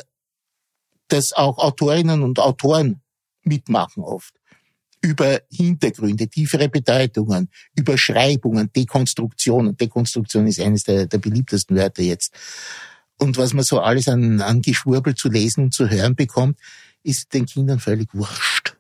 das 1.09 1.33
auch 1.33 1.59
Autorinnen 1.59 2.23
und 2.23 2.39
Autoren 2.39 3.01
mitmachen 3.43 4.03
oft, 4.03 4.35
über 5.01 5.41
Hintergründe, 5.51 6.29
tiefere 6.29 6.69
Bedeutungen, 6.69 7.49
Überschreibungen, 7.77 8.73
Dekonstruktion. 8.73 9.77
Dekonstruktion 9.77 10.47
ist 10.47 10.61
eines 10.61 10.85
der, 10.85 11.07
der 11.07 11.19
beliebtesten 11.19 11.77
Wörter 11.77 12.03
jetzt. 12.03 12.33
Und 13.19 13.39
was 13.39 13.53
man 13.55 13.65
so 13.65 13.81
alles 13.81 14.09
an, 14.09 14.41
an 14.41 14.63
Geschwurbel 14.63 15.15
zu 15.15 15.29
lesen 15.29 15.65
und 15.65 15.75
zu 15.75 15.89
hören 15.89 16.15
bekommt, 16.15 16.59
ist 17.03 17.33
den 17.33 17.47
Kindern 17.47 17.81
völlig 17.81 18.13
wurscht. 18.13 18.77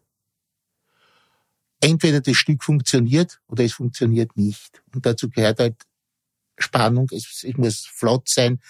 Entweder 1.80 2.20
das 2.20 2.36
Stück 2.36 2.64
funktioniert 2.64 3.40
oder 3.46 3.64
es 3.64 3.74
funktioniert 3.74 4.36
nicht. 4.36 4.82
Und 4.94 5.06
dazu 5.06 5.28
gehört 5.30 5.60
halt 5.60 5.76
Spannung, 6.58 7.08
es, 7.12 7.44
es 7.44 7.56
muss 7.56 7.86
flott 7.86 8.28
sein, 8.28 8.60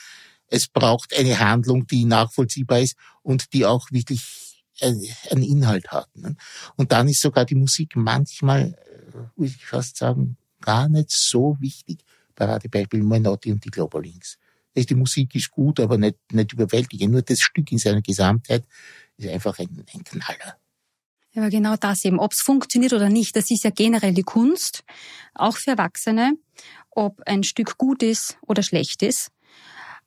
es 0.48 0.68
braucht 0.68 1.16
eine 1.16 1.38
Handlung, 1.38 1.86
die 1.86 2.04
nachvollziehbar 2.04 2.80
ist 2.80 2.96
und 3.22 3.52
die 3.52 3.64
auch 3.64 3.90
wirklich 3.90 4.64
einen 4.80 5.42
Inhalt 5.42 5.88
hat. 5.88 6.14
Ne? 6.16 6.36
Und 6.76 6.92
dann 6.92 7.08
ist 7.08 7.20
sogar 7.20 7.44
die 7.44 7.54
Musik 7.54 7.96
manchmal, 7.96 8.74
äh, 9.14 9.18
muss 9.36 9.50
ich 9.50 9.64
fast 9.64 9.96
sagen, 9.96 10.36
gar 10.60 10.88
nicht 10.88 11.10
so 11.10 11.56
wichtig. 11.60 12.04
Paradebeispiel 12.34 13.02
Menotti 13.02 13.50
und 13.50 13.64
die 13.64 13.70
Globalings. 13.70 14.36
Die 14.76 14.94
Musik 14.94 15.34
ist 15.34 15.50
gut, 15.50 15.80
aber 15.80 15.96
nicht, 15.96 16.16
nicht 16.32 16.52
überwältigend. 16.52 17.12
Nur 17.12 17.22
das 17.22 17.40
Stück 17.40 17.72
in 17.72 17.78
seiner 17.78 18.02
Gesamtheit 18.02 18.64
ist 19.16 19.28
einfach 19.28 19.58
ein, 19.58 19.84
ein 19.92 20.04
Knaller. 20.04 20.58
Ja, 21.32 21.48
genau 21.50 21.76
das 21.76 22.04
eben, 22.04 22.18
ob 22.18 22.32
es 22.32 22.40
funktioniert 22.40 22.94
oder 22.94 23.10
nicht, 23.10 23.36
das 23.36 23.50
ist 23.50 23.64
ja 23.64 23.70
generell 23.70 24.14
die 24.14 24.22
Kunst, 24.22 24.84
auch 25.34 25.58
für 25.58 25.72
Erwachsene, 25.72 26.32
ob 26.90 27.20
ein 27.26 27.42
Stück 27.42 27.76
gut 27.76 28.02
ist 28.02 28.38
oder 28.46 28.62
schlecht 28.62 29.02
ist. 29.02 29.30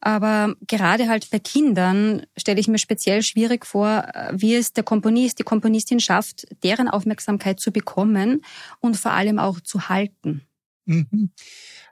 Aber 0.01 0.55
gerade 0.65 1.07
halt 1.07 1.29
bei 1.29 1.39
Kindern 1.39 2.25
stelle 2.37 2.59
ich 2.59 2.67
mir 2.67 2.79
speziell 2.79 3.21
schwierig 3.21 3.65
vor, 3.65 4.07
wie 4.31 4.55
es 4.55 4.73
der 4.73 4.83
Komponist, 4.83 5.39
die 5.39 5.43
Komponistin 5.43 5.99
schafft, 5.99 6.47
deren 6.63 6.87
Aufmerksamkeit 6.87 7.59
zu 7.59 7.71
bekommen 7.71 8.43
und 8.79 8.97
vor 8.97 9.11
allem 9.11 9.39
auch 9.39 9.59
zu 9.59 9.89
halten. 9.89 10.47
Mhm. 10.85 11.31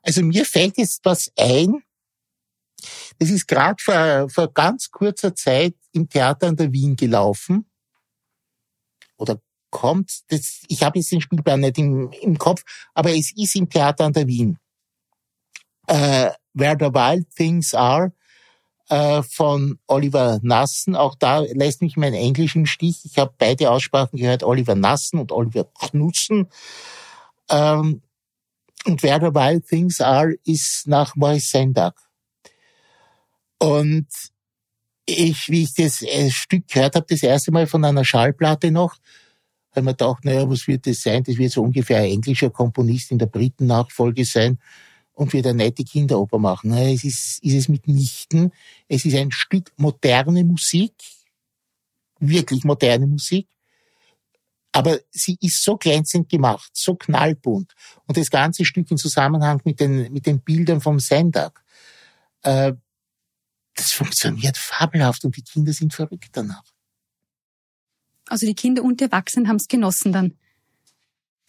Also 0.02 0.24
mir 0.24 0.46
fällt 0.46 0.78
jetzt 0.78 1.02
was 1.04 1.32
ein. 1.38 1.84
Das 3.20 3.30
ist 3.30 3.48
gerade 3.48 3.82
vor, 3.82 4.30
vor 4.30 4.54
ganz 4.54 4.92
kurzer 4.92 5.36
Zeit 5.36 5.76
im 5.92 6.08
Theater 6.10 6.48
an 6.48 6.56
der 6.56 6.72
Wien 6.72 6.96
gelaufen. 6.96 7.66
Oder 9.18 9.42
kommt, 9.70 10.22
das, 10.30 10.62
ich 10.68 10.84
habe 10.84 11.00
jetzt 11.00 11.12
den 11.12 11.22
Spielplan 11.22 11.60
nicht 11.60 11.78
im, 11.78 12.12
im 12.22 12.38
Kopf, 12.38 12.64
aber 12.94 13.12
es 13.12 13.32
ist 13.36 13.56
im 13.56 13.70
Theater 13.70 14.06
an 14.06 14.14
der 14.14 14.28
Wien. 14.28 14.58
Äh, 15.88 16.32
Where 16.54 16.78
the 16.80 16.94
Wild 16.94 17.30
Things 17.36 17.74
Are 17.74 18.14
äh, 18.90 19.22
von 19.24 19.80
Oliver 19.88 20.40
Nassen. 20.42 20.96
Auch 20.96 21.16
da 21.16 21.40
lässt 21.40 21.82
mich 21.82 21.98
mein 21.98 22.14
Englisch 22.14 22.56
im 22.56 22.66
Stich. 22.66 23.06
Ich 23.06 23.18
habe 23.18 23.34
beide 23.38 23.70
Aussprachen 23.72 24.18
gehört, 24.18 24.44
Oliver 24.44 24.76
Nassen 24.76 25.20
und 25.20 25.32
Oliver 25.32 25.66
Knutzen. 25.66 26.48
Ähm, 27.50 28.02
und 28.86 29.04
Where 29.04 29.20
the 29.20 29.36
Wild 29.36 29.68
Things 29.68 30.02
Are 30.02 30.34
ist 30.46 30.88
nach 30.88 31.16
Maurice 31.16 31.50
Sendak. 31.50 32.07
Und 33.60 34.08
ich, 35.06 35.50
wie 35.50 35.64
ich 35.64 35.74
das 35.74 36.02
äh, 36.02 36.30
Stück 36.30 36.68
gehört 36.68 36.96
habe, 36.96 37.06
das 37.10 37.24
erste 37.24 37.52
Mal 37.52 37.68
von 37.68 37.84
einer 37.86 38.06
Schallplatte 38.06 38.72
noch, 38.72 38.98
habe 39.72 39.86
mir 39.86 39.92
gedacht, 39.92 40.26
naja, 40.26 40.50
was 40.50 40.68
wird 40.68 40.88
das 40.88 41.02
sein? 41.02 41.24
Das 41.24 41.38
wird 41.38 41.52
so 41.52 41.62
ungefähr 41.62 42.00
ein 42.00 42.12
englischer 42.12 42.50
Komponist 42.50 43.12
in 43.12 43.20
der 43.20 43.28
Briten-Nachfolge 43.28 44.26
sein 44.26 44.60
und 45.14 45.34
wird 45.34 45.48
eine 45.48 45.58
nette 45.58 45.84
Kinderoper 45.84 46.40
machen. 46.40 46.74
Es 46.74 47.04
ist, 47.04 47.44
ist 47.44 47.54
es 47.54 47.70
mitnichten. 47.70 48.52
Es 48.88 49.06
ist 49.06 49.16
ein 49.16 49.32
Stück 49.32 49.72
moderne 49.78 50.44
Musik, 50.44 50.94
wirklich 52.20 52.64
moderne 52.64 53.08
Musik, 53.08 53.48
aber 54.72 55.00
sie 55.12 55.38
ist 55.42 55.64
so 55.64 55.78
glänzend 55.78 56.30
gemacht, 56.30 56.70
so 56.74 56.96
knallbunt. 56.96 57.74
Und 58.06 58.18
das 58.18 58.30
ganze 58.30 58.66
Stück 58.66 58.92
in 58.92 58.98
Zusammenhang 58.98 59.62
mit 59.64 59.80
den, 59.80 60.12
mit 60.12 60.26
den 60.26 60.40
Bildern 60.42 60.82
vom 60.82 61.00
Sendak, 61.00 61.64
äh, 62.44 62.74
das 63.78 63.92
funktioniert 63.94 64.58
fabelhaft 64.58 65.24
und 65.26 65.36
die 65.38 65.42
Kinder 65.42 65.72
sind 65.72 65.94
verrückt 65.94 66.30
danach. 66.34 66.64
Also 68.28 68.46
die 68.46 68.56
Kinder 68.56 68.84
und 68.84 69.00
die 69.00 69.06
Erwachsenen 69.06 69.48
haben 69.48 69.56
es 69.56 69.68
genossen 69.68 70.12
dann 70.12 70.34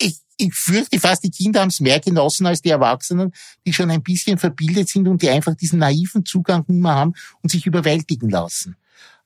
ich, 0.01 0.21
ich 0.37 0.55
fürchte 0.55 1.01
fast, 1.01 1.25
die 1.25 1.31
Kinder 1.31 1.61
haben 1.61 1.69
es 1.69 1.81
mehr 1.81 2.01
genossen 2.01 2.47
als 2.47 2.63
die 2.63 2.71
Erwachsenen, 2.71 3.33
die 3.67 3.73
schon 3.73 3.91
ein 3.91 4.03
bisschen 4.03 4.39
verbildet 4.39 4.89
sind 4.89 5.09
und 5.09 5.21
die 5.23 5.29
einfach 5.29 5.55
diesen 5.55 5.81
naiven 5.81 6.25
Zugang 6.25 6.65
nicht 6.69 6.81
mehr 6.81 6.95
haben 6.95 7.15
und 7.43 7.51
sich 7.51 7.67
überwältigen 7.67 8.31
lassen. 8.31 8.77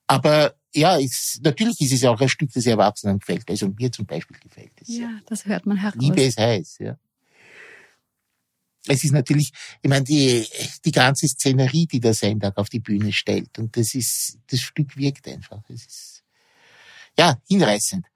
Aber 0.06 0.54
ja, 0.74 0.98
es, 0.98 1.40
natürlich 1.42 1.80
ist 1.80 1.92
es 1.92 2.04
auch 2.04 2.20
ein 2.20 2.28
Stück, 2.28 2.50
das 2.52 2.66
Erwachsenen 2.66 3.18
gefällt. 3.18 3.48
Also 3.48 3.68
mir 3.68 3.92
zum 3.92 4.06
Beispiel 4.06 4.38
gefällt 4.38 4.72
es. 4.80 4.88
Ja, 4.88 5.20
das 5.26 5.44
hört 5.44 5.66
man 5.66 5.76
heraus. 5.76 6.00
Liebe 6.00 6.22
ist 6.22 6.38
heiß, 6.38 6.78
ja. 6.80 6.96
Es 8.86 9.04
ist 9.04 9.12
natürlich, 9.12 9.52
ich 9.80 9.88
meine, 9.88 10.04
die, 10.04 10.46
die 10.84 10.90
ganze 10.90 11.28
Szenerie, 11.28 11.86
die 11.86 12.00
der 12.00 12.14
Sendag 12.14 12.56
auf 12.58 12.68
die 12.68 12.80
Bühne 12.80 13.12
stellt. 13.12 13.58
Und 13.58 13.76
das 13.76 13.94
ist, 13.94 14.38
das 14.50 14.60
Stück 14.60 14.96
wirkt 14.96 15.28
einfach. 15.28 15.62
Es 15.68 15.86
ist, 15.86 16.24
ja, 17.16 17.38
hinreißend. 17.48 18.06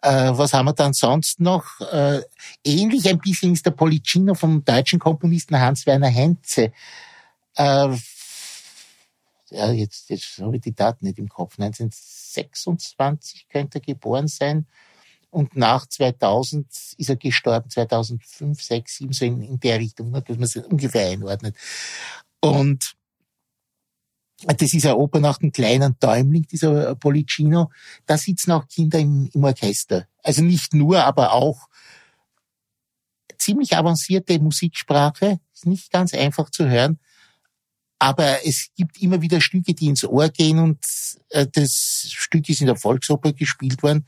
Äh, 0.00 0.32
was 0.32 0.52
haben 0.52 0.66
wir 0.66 0.72
dann 0.72 0.92
sonst 0.92 1.40
noch? 1.40 1.80
Äh, 1.80 2.22
ähnlich 2.64 3.08
ein 3.08 3.18
bisschen 3.18 3.52
ist 3.52 3.66
der 3.66 3.72
Policino 3.72 4.34
vom 4.34 4.64
deutschen 4.64 4.98
Komponisten 4.98 5.58
Hans-Werner 5.58 6.08
Henze. 6.08 6.72
Äh, 7.56 7.96
ja, 9.50 9.70
jetzt, 9.72 10.10
jetzt 10.10 10.38
habe 10.38 10.56
ich 10.56 10.62
die 10.62 10.74
Daten 10.74 11.06
nicht 11.06 11.18
im 11.18 11.28
Kopf. 11.28 11.58
1926 11.58 13.48
könnte 13.48 13.78
er 13.78 13.82
geboren 13.82 14.28
sein. 14.28 14.66
Und 15.30 15.56
nach 15.56 15.86
2000 15.86 16.66
ist 16.96 17.10
er 17.10 17.16
gestorben, 17.16 17.68
2005, 17.68 18.62
6, 18.62 18.96
7, 18.96 19.12
so 19.12 19.24
in, 19.24 19.42
in 19.42 19.60
der 19.60 19.78
Richtung, 19.78 20.12
dass 20.12 20.28
man 20.28 20.42
es 20.42 20.56
ungefähr 20.56 21.10
einordnet. 21.10 21.56
Und 22.40 22.96
das 24.44 24.74
ist 24.74 24.84
eine 24.84 24.96
Oper 24.96 25.20
nach 25.20 25.38
dem 25.38 25.50
kleinen 25.50 25.96
Däumling, 25.98 26.46
dieser 26.46 26.94
Policino. 26.94 27.70
Da 28.04 28.18
sitzen 28.18 28.52
auch 28.52 28.68
Kinder 28.68 28.98
im, 28.98 29.30
im 29.32 29.44
Orchester. 29.44 30.06
Also 30.22 30.42
nicht 30.42 30.74
nur, 30.74 31.04
aber 31.04 31.32
auch 31.32 31.68
ziemlich 33.38 33.76
avancierte 33.76 34.38
Musiksprache. 34.38 35.40
Ist 35.54 35.66
nicht 35.66 35.90
ganz 35.90 36.12
einfach 36.12 36.50
zu 36.50 36.68
hören. 36.68 36.98
Aber 37.98 38.44
es 38.44 38.68
gibt 38.76 39.00
immer 39.00 39.22
wieder 39.22 39.40
Stücke, 39.40 39.72
die 39.72 39.86
ins 39.86 40.04
Ohr 40.04 40.28
gehen 40.28 40.58
und 40.58 40.78
äh, 41.30 41.46
das 41.50 42.08
Stück 42.10 42.46
ist 42.48 42.60
in 42.60 42.66
der 42.66 42.76
Volksoper 42.76 43.32
gespielt 43.32 43.82
worden. 43.82 44.06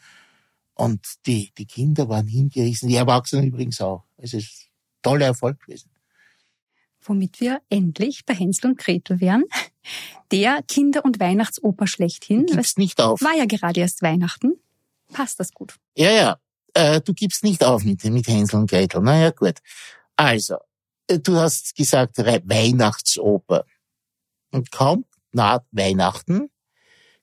Und 0.79 1.07
die, 1.27 1.53
die 1.59 1.67
Kinder 1.67 2.09
waren 2.09 2.27
hingerissen, 2.27 2.88
die 2.88 2.97
Erwachsenen 2.97 3.49
übrigens 3.49 3.81
auch. 3.81 4.05
Es 4.17 4.33
ist 4.33 4.47
ein 4.47 5.03
toller 5.03 5.27
Erfolg 5.27 5.61
gewesen 5.61 5.91
womit 7.09 7.41
wir 7.41 7.61
endlich 7.69 8.25
bei 8.25 8.35
Hänsel 8.35 8.71
und 8.71 8.79
Gretel 8.79 9.21
wären. 9.21 9.45
Der 10.31 10.62
Kinder- 10.62 11.05
und 11.05 11.21
Weihnachtsoper 11.21 11.87
schlechthin. 11.87 12.47
Du 12.47 12.57
gibst 12.57 12.79
nicht 12.79 13.01
auf. 13.01 13.23
War 13.23 13.37
ja 13.37 13.47
gerade 13.47 13.81
erst 13.81 14.03
Weihnachten. 14.03 14.61
Passt 15.12 15.41
das 15.41 15.53
gut? 15.53 15.77
Ja, 15.97 16.11
ja. 16.11 16.41
Äh, 16.75 17.01
du 17.01 17.14
gibst 17.14 17.45
nicht 17.45 17.64
auf 17.64 17.85
mit, 17.85 18.05
mit 18.05 18.29
Hänsel 18.29 18.61
und 18.61 18.71
Gretel. 18.71 19.01
Na 19.03 19.19
ja, 19.19 19.31
gut. 19.31 19.55
Also, 20.17 20.57
äh, 21.07 21.19
du 21.19 21.37
hast 21.37 21.75
gesagt 21.75 22.19
Weihnachtsoper. 22.19 23.64
Und 24.51 24.71
kaum 24.71 25.05
naht 25.33 25.64
Weihnachten, 25.73 26.51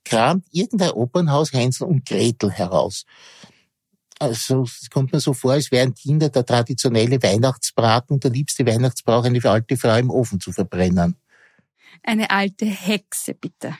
kramt 0.06 0.46
irgendein 0.52 0.92
Opernhaus 0.92 1.52
Hänsel 1.52 1.88
und 1.88 2.06
Gretel 2.06 2.52
heraus. 2.52 3.06
Also 4.20 4.64
es 4.64 4.90
kommt 4.90 5.12
mir 5.12 5.20
so 5.20 5.34
vor, 5.34 5.54
als 5.54 5.72
wären 5.72 5.94
Kinder 5.94 6.30
der 6.30 6.46
traditionelle 6.46 7.22
Weihnachtsbraten 7.22 8.14
und 8.14 8.24
der 8.24 8.32
liebste 8.32 8.66
Weihnachtsbrauch, 8.66 9.26
eine 9.26 9.44
alte 9.44 9.76
Frau 9.76 9.98
im 9.98 10.10
Ofen 10.10 10.40
zu 10.40 10.54
verbrennen. 10.54 11.18
Eine 12.04 12.30
alte 12.30 12.66
Hexe, 12.66 13.34
bitte. 13.34 13.78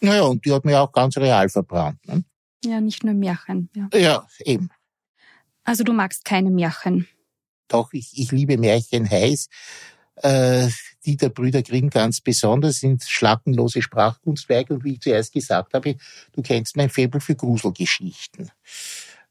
Naja, 0.00 0.22
und 0.22 0.44
die 0.44 0.52
hat 0.52 0.64
mir 0.64 0.80
auch 0.80 0.92
ganz 0.92 1.16
real 1.16 1.48
verbrannt. 1.48 2.06
Ne? 2.06 2.24
Ja, 2.64 2.80
nicht 2.80 3.04
nur 3.04 3.14
Märchen. 3.14 3.70
Ja. 3.74 3.88
ja, 3.98 4.26
eben. 4.44 4.68
Also 5.64 5.84
du 5.84 5.92
magst 5.92 6.24
keine 6.24 6.50
Märchen. 6.50 7.06
Doch, 7.68 7.92
ich, 7.92 8.18
ich 8.18 8.32
liebe 8.32 8.58
Märchen 8.58 9.08
heiß. 9.08 9.48
Äh, 10.16 10.68
die 11.04 11.16
der 11.16 11.30
Brüder 11.30 11.62
Grimm 11.62 11.90
ganz 11.90 12.20
besonders 12.20 12.80
sind 12.80 13.02
schlackenlose 13.04 13.82
Sprachkunstwerke 13.82 14.74
und 14.74 14.84
wie 14.84 14.94
ich 14.94 15.00
zuerst 15.00 15.32
gesagt 15.32 15.74
habe, 15.74 15.96
du 16.32 16.42
kennst 16.42 16.76
mein 16.76 16.90
Faible 16.90 17.20
für 17.20 17.34
Gruselgeschichten. 17.34 18.50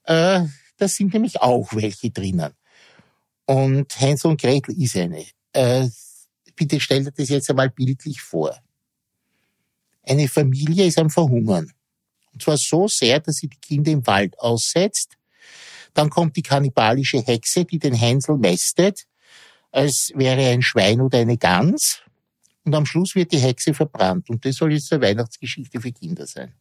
Äh, 0.03 0.45
da 0.77 0.87
sind 0.87 1.13
nämlich 1.13 1.41
auch 1.41 1.73
welche 1.73 2.09
drinnen. 2.09 2.53
Und 3.45 3.99
Hänsel 3.99 4.31
und 4.31 4.41
Gretel 4.41 4.79
ist 4.81 4.95
eine. 4.95 5.25
Äh, 5.53 5.89
bitte 6.55 6.79
stell 6.79 7.03
dir 7.03 7.11
das 7.11 7.29
jetzt 7.29 7.49
einmal 7.49 7.69
bildlich 7.69 8.21
vor. 8.21 8.55
Eine 10.03 10.27
Familie 10.27 10.85
ist 10.85 10.97
am 10.97 11.09
Verhungern. 11.09 11.71
Und 12.33 12.41
zwar 12.41 12.57
so 12.57 12.87
sehr, 12.87 13.19
dass 13.19 13.37
sie 13.37 13.47
die 13.47 13.59
Kinder 13.59 13.91
im 13.91 14.05
Wald 14.07 14.39
aussetzt. 14.39 15.17
Dann 15.93 16.09
kommt 16.09 16.35
die 16.35 16.41
kannibalische 16.41 17.19
Hexe, 17.19 17.65
die 17.65 17.79
den 17.79 17.93
Hänsel 17.93 18.37
mästet, 18.37 19.05
als 19.71 20.11
wäre 20.15 20.49
ein 20.49 20.61
Schwein 20.61 21.01
oder 21.01 21.19
eine 21.19 21.37
Gans. 21.37 22.01
Und 22.65 22.75
am 22.75 22.85
Schluss 22.85 23.15
wird 23.15 23.31
die 23.31 23.39
Hexe 23.39 23.73
verbrannt. 23.73 24.29
Und 24.29 24.45
das 24.45 24.55
soll 24.55 24.73
jetzt 24.73 24.91
eine 24.91 25.01
Weihnachtsgeschichte 25.01 25.79
für 25.81 25.91
Kinder 25.91 26.27
sein. 26.27 26.53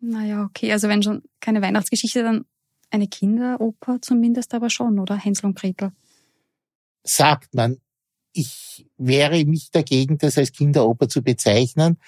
Naja, 0.00 0.44
okay. 0.44 0.72
Also 0.72 0.88
wenn 0.88 1.02
schon 1.02 1.22
keine 1.40 1.62
Weihnachtsgeschichte, 1.62 2.22
dann 2.22 2.44
eine 2.90 3.06
Kinderoper 3.06 3.98
zumindest 4.00 4.52
aber 4.54 4.70
schon, 4.70 4.98
oder? 4.98 5.16
Hänsel 5.16 5.46
und 5.46 5.58
Gretel. 5.58 5.92
Sagt 7.04 7.54
man. 7.54 7.78
Ich 8.34 8.86
wehre 8.96 9.44
mich 9.44 9.70
dagegen, 9.70 10.16
das 10.16 10.38
als 10.38 10.52
Kinderoper 10.52 11.06
zu 11.06 11.22
bezeichnen. 11.22 11.98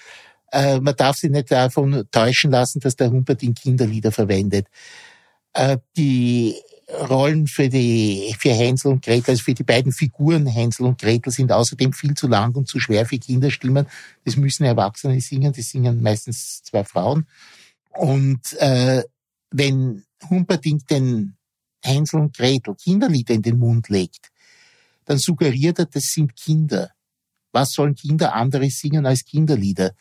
Äh, 0.51 0.79
man 0.79 0.95
darf 0.95 1.17
sich 1.17 1.29
nicht 1.29 1.51
davon 1.51 2.05
täuschen 2.09 2.49
lassen, 2.49 2.79
dass 2.79 2.95
der 2.95 3.11
Humperdinck 3.11 3.59
Kinderlieder 3.59 4.11
verwendet. 4.11 4.67
Äh, 5.53 5.77
die 5.95 6.55
Rollen 6.87 7.47
für 7.47 7.67
die 7.67 8.35
für 8.37 8.53
Hänsel 8.53 8.91
und 8.91 9.03
Gretel, 9.03 9.31
also 9.31 9.43
für 9.43 9.55
die 9.55 9.63
beiden 9.63 9.91
Figuren 9.91 10.45
Hänsel 10.45 10.85
und 10.85 10.99
Gretel 11.01 11.31
sind 11.31 11.51
außerdem 11.51 11.93
viel 11.93 12.13
zu 12.13 12.27
lang 12.27 12.55
und 12.55 12.67
zu 12.67 12.79
schwer 12.79 13.05
für 13.07 13.17
Kinderstimmen. 13.17 13.87
Das 14.23 14.35
müssen 14.35 14.65
Erwachsene 14.65 15.19
singen, 15.19 15.51
das 15.51 15.69
singen 15.69 16.03
meistens 16.03 16.61
zwei 16.63 16.83
Frauen. 16.83 17.25
Und 17.89 18.53
äh, 18.59 19.03
wenn 19.49 20.03
Humperdinck 20.29 20.87
den 20.87 21.37
Hänsel 21.83 22.19
und 22.19 22.37
Gretel 22.37 22.75
Kinderlieder 22.75 23.33
in 23.33 23.41
den 23.41 23.57
Mund 23.57 23.89
legt, 23.89 24.31
dann 25.05 25.17
suggeriert 25.17 25.79
er, 25.79 25.85
das 25.85 26.03
sind 26.03 26.35
Kinder. 26.35 26.91
Was 27.51 27.71
sollen 27.71 27.95
Kinder 27.95 28.33
anderes 28.33 28.79
singen 28.79 29.05
als 29.05 29.23
Kinderlieder? 29.25 29.95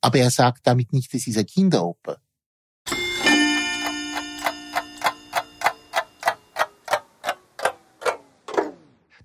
Aber 0.00 0.18
er 0.18 0.30
sagt 0.30 0.66
damit 0.66 0.92
nicht, 0.92 1.12
das 1.12 1.26
ist 1.26 1.36
eine 1.36 1.44
Kinderoper. 1.44 2.20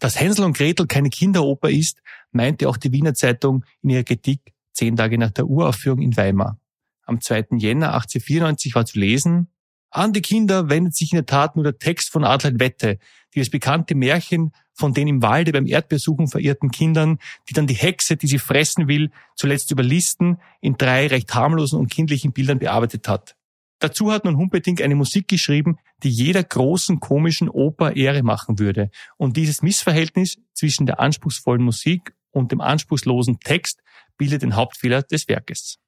Dass 0.03 0.19
Hänsel 0.19 0.43
und 0.43 0.57
Gretel 0.57 0.85
keine 0.85 1.09
Kinderoper 1.09 1.69
ist, 1.69 2.01
meinte 2.33 2.67
auch 2.67 2.75
die 2.75 2.91
Wiener 2.91 3.13
Zeitung 3.13 3.63
in 3.81 3.91
ihrer 3.91 4.03
Kritik 4.03 4.41
zehn 4.73 4.97
Tage 4.97 5.17
nach 5.17 5.31
der 5.31 5.47
Uraufführung 5.47 6.01
in 6.01 6.17
Weimar. 6.17 6.59
Am 7.05 7.21
2. 7.21 7.45
Jänner 7.51 7.93
1894 7.93 8.75
war 8.75 8.85
zu 8.85 8.99
lesen, 8.99 9.47
an 9.91 10.11
die 10.11 10.19
Kinder 10.19 10.69
wendet 10.69 10.93
sich 10.93 11.13
in 11.13 11.19
der 11.19 11.25
Tat 11.25 11.55
nur 11.55 11.63
der 11.63 11.77
Text 11.77 12.11
von 12.11 12.25
Adelaide 12.25 12.59
Wette, 12.59 12.99
die 13.33 13.39
das 13.39 13.49
bekannte 13.49 13.95
Märchen 13.95 14.51
von 14.73 14.93
den 14.93 15.07
im 15.07 15.21
Walde 15.21 15.53
beim 15.53 15.67
Erdbeersuchen 15.67 16.27
verirrten 16.27 16.69
Kindern, 16.69 17.17
die 17.47 17.53
dann 17.53 17.67
die 17.67 17.73
Hexe, 17.73 18.17
die 18.17 18.27
sie 18.27 18.39
fressen 18.39 18.89
will, 18.89 19.09
zuletzt 19.37 19.71
überlisten, 19.71 20.37
in 20.59 20.75
drei 20.75 21.07
recht 21.07 21.33
harmlosen 21.33 21.79
und 21.79 21.89
kindlichen 21.89 22.33
Bildern 22.33 22.59
bearbeitet 22.59 23.07
hat. 23.07 23.37
Dazu 23.83 24.13
hat 24.13 24.23
nun 24.23 24.37
Humperdinck 24.37 24.81
eine 24.81 24.95
Musik 24.95 25.27
geschrieben, 25.27 25.77
die 26.03 26.09
jeder 26.09 26.41
großen 26.41 27.01
komischen 27.01 27.49
Oper 27.49 27.97
Ehre 27.97 28.23
machen 28.23 28.57
würde. 28.57 28.89
Und 29.17 29.35
dieses 29.35 29.61
Missverhältnis 29.61 30.37
zwischen 30.53 30.85
der 30.85 31.01
anspruchsvollen 31.01 31.61
Musik 31.61 32.15
und 32.31 32.53
dem 32.53 32.61
anspruchslosen 32.61 33.41
Text 33.41 33.81
bildet 34.15 34.41
den 34.41 34.55
Hauptfehler 34.55 35.03
des 35.03 35.27
Werkes. 35.27 35.79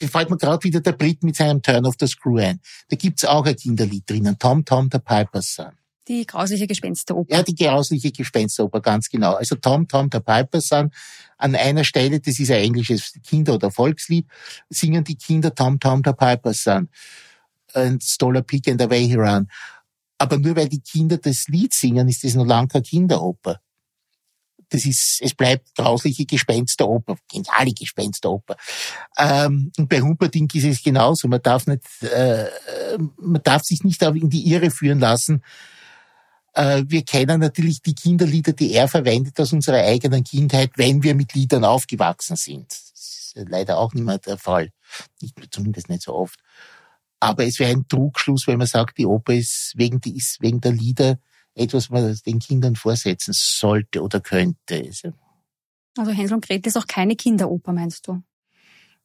Da 0.00 0.06
fällt 0.06 0.28
mir 0.28 0.36
gerade 0.36 0.62
wieder 0.64 0.82
der 0.82 0.92
Brit 0.92 1.22
mit 1.22 1.34
seinem 1.34 1.62
Turn 1.62 1.86
of 1.86 1.94
the 1.98 2.06
Screw 2.06 2.36
ein. 2.36 2.60
Da 2.90 2.96
gibt's 2.96 3.24
auch 3.24 3.46
ein 3.46 3.56
Kinderlied 3.56 4.10
drinnen, 4.10 4.38
Tom 4.38 4.66
Tom 4.66 4.90
the 4.92 4.98
Piper's 4.98 5.54
Son. 5.54 5.72
Die 6.08 6.26
grausliche 6.26 6.66
Gespensteroper. 6.66 7.34
Ja, 7.34 7.42
die 7.42 7.54
grausliche 7.54 8.12
Gespensteroper, 8.12 8.80
ganz 8.80 9.08
genau. 9.08 9.34
Also 9.34 9.56
Tom 9.56 9.88
Tom 9.88 10.10
the 10.12 10.20
Piper's 10.20 10.68
Son. 10.68 10.90
An 11.38 11.54
einer 11.54 11.84
Stelle, 11.84 12.20
das 12.20 12.38
ist 12.38 12.50
ein 12.50 12.62
englisches 12.62 13.14
Kinder- 13.26 13.54
oder 13.54 13.70
Volkslied, 13.70 14.26
singen 14.68 15.04
die 15.04 15.16
Kinder 15.16 15.54
Tom 15.54 15.80
Tom 15.80 16.02
the 16.04 16.12
Piper's 16.12 16.62
Son. 16.62 16.88
And 17.72 18.02
stole 18.02 18.38
a 18.38 18.42
pig 18.42 18.68
and 18.68 18.80
away 18.82 19.06
he 19.06 19.16
ran. 19.16 19.48
Aber 20.18 20.38
nur 20.38 20.54
weil 20.56 20.68
die 20.68 20.80
Kinder 20.80 21.18
das 21.18 21.48
Lied 21.48 21.74
singen, 21.74 22.08
ist 22.08 22.22
das 22.22 22.34
noch 22.34 22.46
lange 22.46 22.68
keine 22.68 22.82
Kinderoper 22.82 23.60
das 24.74 24.84
ist, 24.84 25.20
es 25.22 25.34
bleibt 25.34 25.74
grausliche 25.76 26.26
Gespensteroper, 26.26 27.16
geniale 27.30 27.72
Gespensteroper. 27.72 28.56
Ähm, 29.16 29.70
und 29.78 29.88
bei 29.88 30.00
Humperdinck 30.00 30.54
ist 30.54 30.64
es 30.64 30.82
genauso. 30.82 31.28
Man 31.28 31.42
darf 31.42 31.66
nicht, 31.66 31.82
äh, 32.02 32.48
man 33.18 33.42
darf 33.42 33.62
sich 33.62 33.84
nicht 33.84 34.02
in 34.02 34.30
die 34.30 34.50
Irre 34.50 34.70
führen 34.70 34.98
lassen. 34.98 35.42
Äh, 36.54 36.84
wir 36.86 37.02
kennen 37.02 37.40
natürlich 37.40 37.82
die 37.82 37.94
Kinderlieder, 37.94 38.52
die 38.52 38.72
er 38.72 38.88
verwendet 38.88 39.38
aus 39.40 39.52
unserer 39.52 39.84
eigenen 39.84 40.24
Kindheit, 40.24 40.72
wenn 40.76 41.02
wir 41.02 41.14
mit 41.14 41.34
Liedern 41.34 41.64
aufgewachsen 41.64 42.36
sind. 42.36 42.70
Das 42.70 43.32
ist 43.34 43.48
leider 43.48 43.78
auch 43.78 43.92
nicht 43.92 44.04
mehr 44.04 44.18
der 44.18 44.38
Fall. 44.38 44.70
Nicht, 45.20 45.34
zumindest 45.50 45.88
nicht 45.88 46.02
so 46.02 46.14
oft. 46.14 46.38
Aber 47.20 47.44
es 47.44 47.58
wäre 47.58 47.72
ein 47.72 47.88
Trugschluss, 47.88 48.46
wenn 48.46 48.58
man 48.58 48.66
sagt, 48.66 48.98
die 48.98 49.06
Oper 49.06 49.34
ist 49.34 49.72
wegen, 49.76 50.00
die 50.00 50.16
ist 50.16 50.40
wegen 50.40 50.60
der 50.60 50.72
Lieder 50.72 51.18
etwas, 51.54 51.90
was 51.90 52.02
man 52.02 52.18
den 52.26 52.38
Kindern 52.38 52.76
vorsetzen 52.76 53.32
sollte 53.34 54.02
oder 54.02 54.20
könnte. 54.20 54.90
Also 55.96 56.10
Hänsel 56.12 56.34
und 56.34 56.46
Gretel 56.46 56.68
ist 56.68 56.76
auch 56.76 56.86
keine 56.86 57.16
Kinderoper, 57.16 57.72
meinst 57.72 58.06
du? 58.08 58.22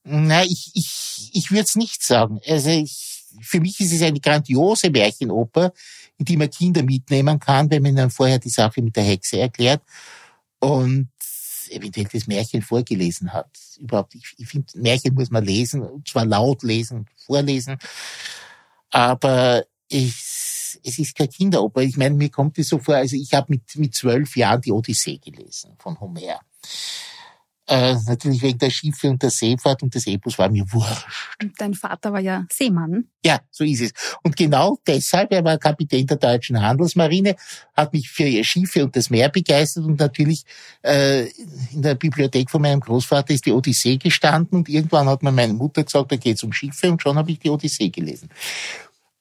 Nein, 0.04 0.48
ich, 0.50 0.72
ich, 0.74 1.32
ich 1.34 1.52
würde 1.52 1.64
es 1.64 1.76
nicht 1.76 2.04
sagen. 2.04 2.40
Also 2.46 2.70
ich, 2.70 3.19
für 3.42 3.60
mich 3.60 3.80
ist 3.80 3.94
es 3.94 4.02
eine 4.02 4.20
grandiose 4.20 4.90
Märchenoper, 4.90 5.74
in 6.18 6.26
die 6.26 6.38
man 6.38 6.50
Kinder 6.50 6.84
mitnehmen 6.84 7.40
kann, 7.40 7.70
wenn 7.70 7.84
man 7.84 7.92
ihnen 7.92 8.10
vorher 8.10 8.40
die 8.40 8.50
Sache 8.50 8.82
mit 8.82 8.96
der 8.96 9.04
Hexe 9.04 9.40
erklärt 9.40 9.82
und 10.60 11.10
eventuell 11.70 12.08
das 12.12 12.28
Märchen 12.28 12.62
vorgelesen 12.62 13.32
hat. 13.32 13.50
Überhaupt, 13.78 14.16
ich, 14.16 14.36
ich 14.38 14.48
finde, 14.48 14.68
Märchen 14.76 15.14
muss 15.14 15.30
man 15.30 15.46
lesen, 15.46 15.82
und 15.82 16.08
zwar 16.08 16.26
laut 16.26 16.64
lesen, 16.64 17.06
vorlesen, 17.26 17.78
aber 18.90 19.64
ich 19.88 20.16
es 20.84 21.00
ist 21.00 21.16
keine 21.16 21.30
Kinderoper. 21.30 21.82
Ich 21.82 21.98
meine, 21.98 22.16
mir 22.16 22.30
kommt 22.30 22.58
es 22.58 22.70
so 22.70 22.80
vor, 22.80 22.96
also 22.96 23.16
ich 23.16 23.34
habe 23.34 23.48
mit, 23.50 23.76
mit 23.76 23.96
zwölf 23.96 24.36
Jahren 24.36 24.62
die 24.62 24.72
Odyssee 24.72 25.18
gelesen 25.18 25.72
von 25.80 26.00
Homer. 26.00 26.40
Äh, 27.70 27.98
natürlich 28.08 28.42
wegen 28.42 28.58
der 28.58 28.72
Schiffe 28.72 29.12
und 29.12 29.22
der 29.22 29.30
Seefahrt 29.30 29.84
und 29.84 29.94
des 29.94 30.08
Epos 30.08 30.40
war 30.40 30.50
mir 30.50 30.66
wurscht. 30.72 31.06
Dein 31.60 31.76
Vater 31.76 32.12
war 32.12 32.20
ja 32.20 32.48
Seemann. 32.52 33.10
Ja, 33.24 33.42
so 33.52 33.64
ist 33.64 33.82
es. 33.82 33.92
Und 34.24 34.36
genau 34.36 34.80
deshalb, 34.88 35.32
er 35.32 35.44
war 35.44 35.60
Kapitän 35.60 36.08
der 36.08 36.18
deutschen 36.18 36.60
Handelsmarine, 36.60 37.36
hat 37.78 37.94
mich 37.94 38.10
für 38.10 38.24
ihr 38.24 38.44
Schiffe 38.44 38.84
und 38.84 38.96
das 38.96 39.12
Meer 39.12 39.30
begeistert 39.30 39.86
und 39.86 40.00
natürlich 40.00 40.46
äh, 40.82 41.28
in 41.72 41.84
der 41.84 41.94
Bibliothek 41.94 42.50
von 42.50 42.64
meinem 42.64 42.80
Großvater 42.80 43.36
ist 43.36 43.46
die 43.46 43.52
Odyssee 43.52 43.98
gestanden 43.98 44.58
und 44.58 44.68
irgendwann 44.68 45.08
hat 45.08 45.22
mir 45.22 45.32
meine 45.32 45.54
Mutter 45.54 45.84
gesagt, 45.84 46.12
da 46.12 46.16
geht's 46.16 46.44
um 46.44 46.52
Schiffe 46.52 46.90
und 46.90 47.04
schon 47.04 47.18
habe 47.18 47.30
ich 47.30 47.38
die 47.38 47.52
Odyssee 47.52 47.90
gelesen. 47.90 48.30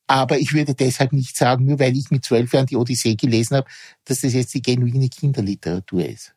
Aber 0.06 0.38
ich 0.38 0.54
würde 0.54 0.74
deshalb 0.74 1.12
nicht 1.12 1.36
sagen, 1.36 1.66
nur 1.66 1.78
weil 1.78 1.94
ich 1.94 2.10
mit 2.10 2.24
zwölf 2.24 2.54
Jahren 2.54 2.64
die 2.64 2.76
Odyssee 2.76 3.14
gelesen 3.14 3.58
habe, 3.58 3.68
dass 4.06 4.22
das 4.22 4.32
jetzt 4.32 4.54
die 4.54 4.62
genuine 4.62 5.10
Kinderliteratur 5.10 6.06
ist. 6.06 6.32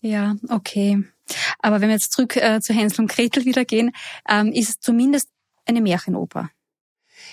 Ja, 0.00 0.36
okay. 0.48 1.02
Aber 1.58 1.80
wenn 1.80 1.88
wir 1.88 1.94
jetzt 1.94 2.12
zurück 2.12 2.36
äh, 2.36 2.60
zu 2.60 2.72
Hänsel 2.72 3.02
und 3.02 3.10
Gretel 3.10 3.44
wieder 3.44 3.64
gehen, 3.64 3.92
ähm, 4.28 4.52
ist 4.52 4.68
es 4.68 4.80
zumindest 4.80 5.28
eine 5.64 5.80
Märchenoper. 5.80 6.50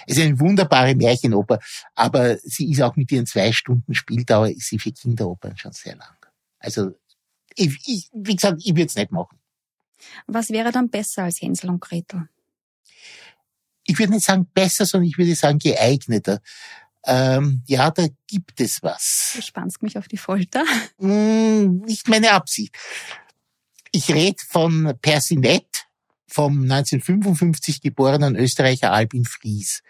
Es 0.08 0.18
ist 0.18 0.24
eine 0.24 0.40
wunderbare 0.40 0.96
Märchenoper, 0.96 1.60
aber 1.94 2.38
sie 2.40 2.72
ist 2.72 2.82
auch 2.82 2.96
mit 2.96 3.12
ihren 3.12 3.26
zwei 3.26 3.52
Stunden 3.52 3.94
Spieldauer, 3.94 4.50
ist 4.50 4.68
sie 4.68 4.80
für 4.80 4.92
Kinderopern 4.92 5.56
schon 5.58 5.72
sehr 5.72 5.96
lang. 5.96 6.16
Also, 6.60 6.92
ich, 7.56 7.78
ich, 7.86 8.10
wie 8.14 8.36
gesagt, 8.36 8.62
ich 8.64 8.72
würde 8.72 8.86
es 8.86 8.96
nicht 8.96 9.12
machen. 9.12 9.38
Was 10.26 10.50
wäre 10.50 10.72
dann 10.72 10.90
besser 10.90 11.24
als 11.24 11.42
Hänsel 11.42 11.70
und 11.70 11.80
Gretel? 11.80 12.28
ich 13.86 14.00
würde 14.00 14.14
nicht 14.14 14.26
sagen 14.26 14.48
besser, 14.54 14.86
sondern 14.86 15.10
ich 15.10 15.18
würde 15.18 15.36
sagen 15.36 15.60
geeigneter. 15.60 16.42
Ähm, 17.06 17.64
ja, 17.68 17.92
da 17.92 18.08
gibt 18.28 18.60
es 18.62 18.82
was. 18.82 19.34
Du 19.36 19.42
spannst 19.42 19.82
mich 19.84 19.98
auf 19.98 20.08
die 20.08 20.18
Folter. 20.18 20.64
Mm, 20.98 21.82
nicht 21.86 22.08
meine 22.08 22.32
Absicht. 22.32 22.76
Ich 23.92 24.10
rede 24.10 24.38
von 24.50 24.94
Persinet, 25.02 25.88
vom 26.28 26.64
1955 26.64 27.82
geborenen 27.82 28.36
Österreicher 28.36 28.92
Albin 28.92 29.26
Fries 29.26 29.84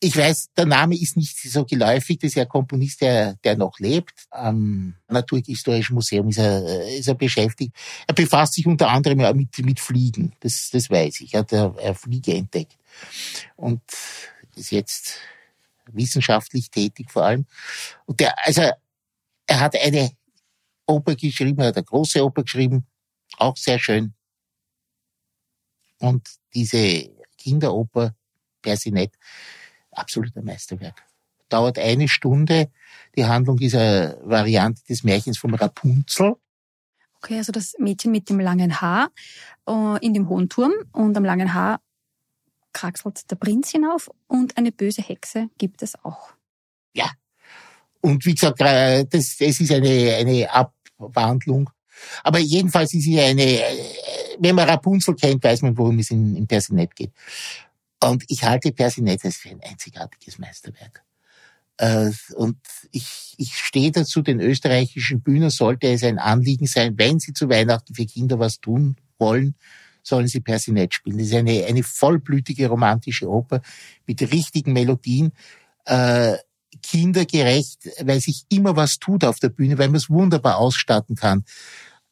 ich 0.00 0.16
weiß, 0.16 0.50
der 0.56 0.66
Name 0.66 0.96
ist 0.96 1.16
nicht 1.16 1.36
so 1.38 1.64
geläufig. 1.64 2.18
Das 2.18 2.28
ist 2.28 2.34
ja 2.36 2.44
ein 2.44 2.48
Komponist, 2.48 3.00
der, 3.00 3.34
der 3.42 3.56
noch 3.56 3.78
lebt. 3.80 4.26
Am 4.30 4.94
Naturhistorischen 5.08 5.94
Museum 5.94 6.28
ist 6.28 6.38
er, 6.38 6.88
ist 6.96 7.08
er 7.08 7.14
beschäftigt. 7.14 7.74
Er 8.06 8.14
befasst 8.14 8.54
sich 8.54 8.66
unter 8.66 8.88
anderem 8.88 9.20
ja 9.20 9.32
mit, 9.32 9.58
mit 9.58 9.80
Fliegen. 9.80 10.34
Das, 10.40 10.70
das 10.72 10.88
weiß 10.88 11.20
ich. 11.22 11.34
Er 11.34 11.40
hat 11.40 11.52
eine 11.52 11.94
Fliege 11.94 12.34
entdeckt. 12.34 12.76
Und 13.56 13.82
ist 14.54 14.70
jetzt 14.70 15.18
wissenschaftlich 15.92 16.70
tätig 16.70 17.10
vor 17.10 17.24
allem. 17.24 17.46
Und 18.06 18.20
der, 18.20 18.34
also, 18.46 18.62
er 19.46 19.60
hat 19.60 19.76
eine 19.76 20.10
Oper 20.86 21.14
geschrieben, 21.14 21.60
er 21.60 21.68
hat 21.68 21.76
eine 21.76 21.84
große 21.84 22.24
Oper 22.24 22.42
geschrieben. 22.42 22.86
Auch 23.36 23.56
sehr 23.56 23.78
schön. 23.78 24.14
Und 25.98 26.28
diese 26.54 27.10
Kinderoper, 27.36 28.14
Persinet, 28.62 29.12
absoluter 29.90 30.42
Meisterwerk. 30.42 31.02
Dauert 31.48 31.78
eine 31.78 32.08
Stunde. 32.08 32.70
Die 33.16 33.24
Handlung 33.24 33.58
ist 33.58 33.74
eine 33.74 34.18
Variante 34.22 34.82
des 34.84 35.02
Märchens 35.02 35.38
vom 35.38 35.54
Rapunzel. 35.54 36.36
Okay, 37.16 37.36
also 37.36 37.52
das 37.52 37.74
Mädchen 37.78 38.12
mit 38.12 38.28
dem 38.28 38.38
langen 38.38 38.80
Haar 38.80 39.10
äh, 39.66 40.04
in 40.04 40.14
dem 40.14 40.28
hohen 40.28 40.48
Turm 40.48 40.72
und 40.92 41.16
am 41.16 41.24
langen 41.24 41.52
Haar 41.52 41.80
kraxelt 42.78 43.28
der 43.30 43.36
Prinz 43.36 43.70
hinauf 43.70 44.08
und 44.28 44.56
eine 44.56 44.70
böse 44.70 45.02
Hexe 45.02 45.50
gibt 45.58 45.82
es 45.82 45.94
auch. 46.04 46.32
Ja. 46.94 47.10
Und 48.00 48.24
wie 48.24 48.34
gesagt, 48.34 48.60
äh, 48.60 49.04
das, 49.04 49.36
das 49.36 49.60
ist 49.60 49.72
eine, 49.72 50.14
eine 50.14 50.48
Abwandlung. 50.50 51.70
Aber 52.22 52.38
jedenfalls 52.38 52.94
ist 52.94 53.02
sie 53.02 53.20
eine, 53.20 53.42
äh, 53.42 54.36
wenn 54.38 54.54
man 54.54 54.68
Rapunzel 54.68 55.16
kennt, 55.16 55.42
weiß 55.42 55.62
man, 55.62 55.76
worum 55.76 55.98
es 55.98 56.10
in, 56.10 56.36
in 56.36 56.46
Persinet 56.46 56.94
geht. 56.94 57.10
Und 58.00 58.22
ich 58.28 58.44
halte 58.44 58.70
Persinettes 58.70 59.36
für 59.38 59.50
ein 59.50 59.60
einzigartiges 59.60 60.38
Meisterwerk. 60.38 61.02
Äh, 61.78 62.12
und 62.36 62.58
ich, 62.92 63.34
ich 63.38 63.56
stehe 63.56 63.90
dazu, 63.90 64.22
den 64.22 64.38
österreichischen 64.38 65.20
Bühnen 65.20 65.50
sollte 65.50 65.88
es 65.88 66.04
ein 66.04 66.20
Anliegen 66.20 66.66
sein, 66.66 66.96
wenn 66.96 67.18
sie 67.18 67.32
zu 67.32 67.48
Weihnachten 67.48 67.96
für 67.96 68.06
Kinder 68.06 68.38
was 68.38 68.60
tun 68.60 68.94
wollen, 69.18 69.56
sollen 70.08 70.26
sie 70.26 70.40
Persinet 70.40 70.94
spielen. 70.94 71.18
Das 71.18 71.28
ist 71.28 71.34
eine, 71.34 71.64
eine 71.66 71.82
vollblütige 71.82 72.68
romantische 72.68 73.28
Oper 73.28 73.60
mit 74.06 74.20
richtigen 74.32 74.72
Melodien, 74.72 75.32
äh, 75.84 76.36
kindergerecht, 76.82 77.88
weil 78.00 78.20
sich 78.20 78.44
immer 78.50 78.76
was 78.76 78.98
tut 78.98 79.24
auf 79.24 79.38
der 79.38 79.48
Bühne, 79.48 79.78
weil 79.78 79.88
man 79.88 79.96
es 79.96 80.10
wunderbar 80.10 80.58
ausstatten 80.58 81.16
kann. 81.16 81.44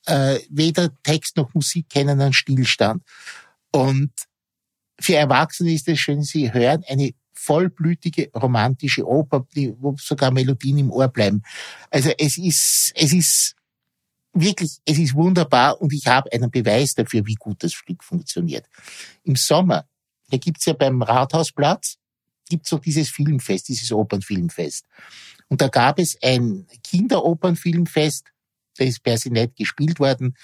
Äh, 0.07 0.39
weder 0.51 0.91
Text 1.03 1.37
noch 1.37 1.53
Musik 1.55 1.89
kennen 1.89 2.21
einen 2.21 2.33
Stillstand. 2.33 3.03
Und 3.73 4.13
für 4.99 5.17
Erwachsene 5.17 5.73
ist 5.73 5.89
es 5.89 5.99
schön, 5.99 6.23
sie 6.23 6.53
hören 6.53 6.85
eine 6.89 7.11
vollblütige 7.35 8.31
romantische 8.35 9.07
Oper, 9.07 9.47
die, 9.55 9.75
wo 9.79 9.95
sogar 9.99 10.31
Melodien 10.31 10.79
im 10.79 10.91
Ohr 10.91 11.09
bleiben. 11.09 11.43
Also 11.91 12.11
es 12.19 12.39
ist, 12.39 12.93
es 12.95 13.13
ist 13.13 13.57
wirklich, 14.41 14.79
es 14.85 14.99
ist 14.99 15.15
wunderbar 15.15 15.81
und 15.81 15.93
ich 15.93 16.07
habe 16.07 16.33
einen 16.33 16.51
Beweis 16.51 16.95
dafür, 16.95 17.27
wie 17.27 17.35
gut 17.35 17.63
das 17.63 17.73
Stück 17.73 18.05
funktioniert. 18.05 18.67
Im 19.25 19.37
Sommer, 19.37 19.87
da 20.31 20.37
gibt's 20.37 20.67
ja 20.67 20.73
beim 20.73 21.03
Rathausplatz, 21.03 21.97
gibt's 22.49 22.73
auch 22.73 22.81
dieses 22.81 23.09
Filmfest, 23.11 23.69
dieses 23.69 23.93
Opernfilmfest. 23.93 24.87
Und 25.49 25.61
da 25.61 25.69
gab 25.69 25.99
es 25.99 26.17
ein 26.23 26.67
Kinderopernfilmfest, 26.83 28.33
da 28.77 28.85
ist 28.85 29.03
Persinet 29.03 29.57
gespielt 29.57 30.01
worden. 30.01 30.37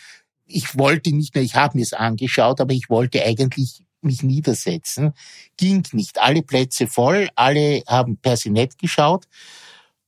Ich 0.47 0.79
wollte 0.79 1.15
nicht 1.15 1.35
mehr, 1.35 1.45
ich 1.45 1.55
habe 1.55 1.77
mir 1.77 1.83
es 1.83 1.93
angeschaut, 1.93 2.61
aber 2.61 2.73
ich 2.73 2.89
wollte 2.89 3.25
eigentlich 3.25 3.85
mich 4.01 4.23
niedersetzen. 4.23 5.13
Ging 5.57 5.87
nicht. 5.93 6.21
Alle 6.21 6.43
Plätze 6.43 6.87
voll, 6.87 7.29
alle 7.35 7.83
haben 7.87 8.17
Persinet 8.17 8.79
geschaut 8.79 9.27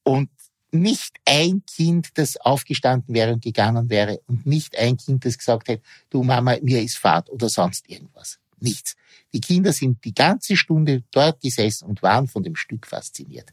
und 0.02 0.28
nicht 0.74 1.16
ein 1.24 1.62
Kind, 1.66 2.08
das 2.14 2.36
aufgestanden 2.36 3.14
wäre 3.14 3.32
und 3.32 3.42
gegangen 3.42 3.88
wäre 3.88 4.20
und 4.26 4.44
nicht 4.44 4.76
ein 4.76 4.96
Kind, 4.96 5.24
das 5.24 5.38
gesagt 5.38 5.68
hätte, 5.68 5.82
du 6.10 6.22
Mama, 6.22 6.56
mir 6.62 6.82
ist 6.82 6.98
Fahrt 6.98 7.30
oder 7.30 7.48
sonst 7.48 7.88
irgendwas. 7.88 8.38
Nichts. 8.60 8.96
Die 9.32 9.40
Kinder 9.40 9.72
sind 9.72 10.04
die 10.04 10.14
ganze 10.14 10.56
Stunde 10.56 11.02
dort 11.10 11.40
gesessen 11.40 11.86
und 11.86 12.02
waren 12.02 12.28
von 12.28 12.42
dem 12.42 12.56
Stück 12.56 12.86
fasziniert. 12.86 13.50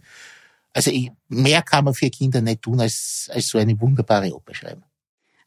Also 0.73 0.91
mehr 1.27 1.61
kann 1.61 1.85
man 1.85 1.93
für 1.93 2.09
Kinder 2.09 2.41
nicht 2.41 2.61
tun, 2.61 2.79
als, 2.79 3.29
als 3.31 3.47
so 3.47 3.57
eine 3.57 3.79
wunderbare 3.79 4.33
Oper 4.33 4.53
schreiben. 4.53 4.83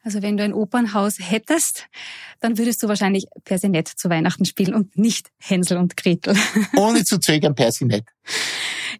Also 0.04 0.20
wenn 0.20 0.36
du 0.36 0.44
ein 0.44 0.52
Opernhaus 0.52 1.16
hättest, 1.18 1.88
dann 2.40 2.58
würdest 2.58 2.82
du 2.82 2.88
wahrscheinlich 2.88 3.24
Persinet 3.44 3.88
zu 3.88 4.10
Weihnachten 4.10 4.44
spielen 4.44 4.74
und 4.74 4.98
nicht 4.98 5.30
Hänsel 5.38 5.78
und 5.78 5.96
Gretel. 5.96 6.36
Ohne 6.76 7.04
zu 7.04 7.18
zögern 7.18 7.54
Persinet. 7.54 8.04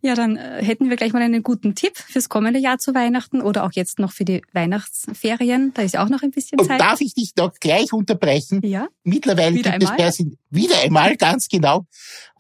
Ja, 0.03 0.15
dann 0.15 0.37
äh, 0.37 0.65
hätten 0.65 0.91
wir 0.91 0.97
gleich 0.97 1.13
mal 1.13 1.23
einen 1.23 1.43
guten 1.43 1.75
Tipp 1.75 1.97
fürs 1.97 2.29
kommende 2.29 2.61
Jahr 2.61 2.79
zu 2.79 2.95
Weihnachten 2.95 3.41
oder 3.41 3.65
auch 3.65 3.73
jetzt 3.73 3.99
noch 3.99 4.13
für 4.13 4.25
die 4.25 4.43
Weihnachtsferien. 4.53 5.73
Da 5.75 5.83
ist 5.83 5.95
ja 5.95 6.05
auch 6.05 6.09
noch 6.09 6.23
ein 6.23 6.31
bisschen 6.31 6.59
Zeit. 6.59 6.71
Und 6.71 6.79
darf 6.79 7.01
ich 7.01 7.15
dich 7.15 7.33
noch 7.37 7.53
gleich 7.55 7.93
unterbrechen? 7.93 8.61
Ja. 8.65 8.89
Mittlerweile 9.03 9.57
wieder 9.57 9.73
gibt 9.73 9.83
einmal? 9.83 9.93
es 9.93 10.03
Persinet. 10.03 10.39
Wieder 10.51 10.81
einmal, 10.81 11.17
ganz 11.19 11.49
genau. 11.49 11.87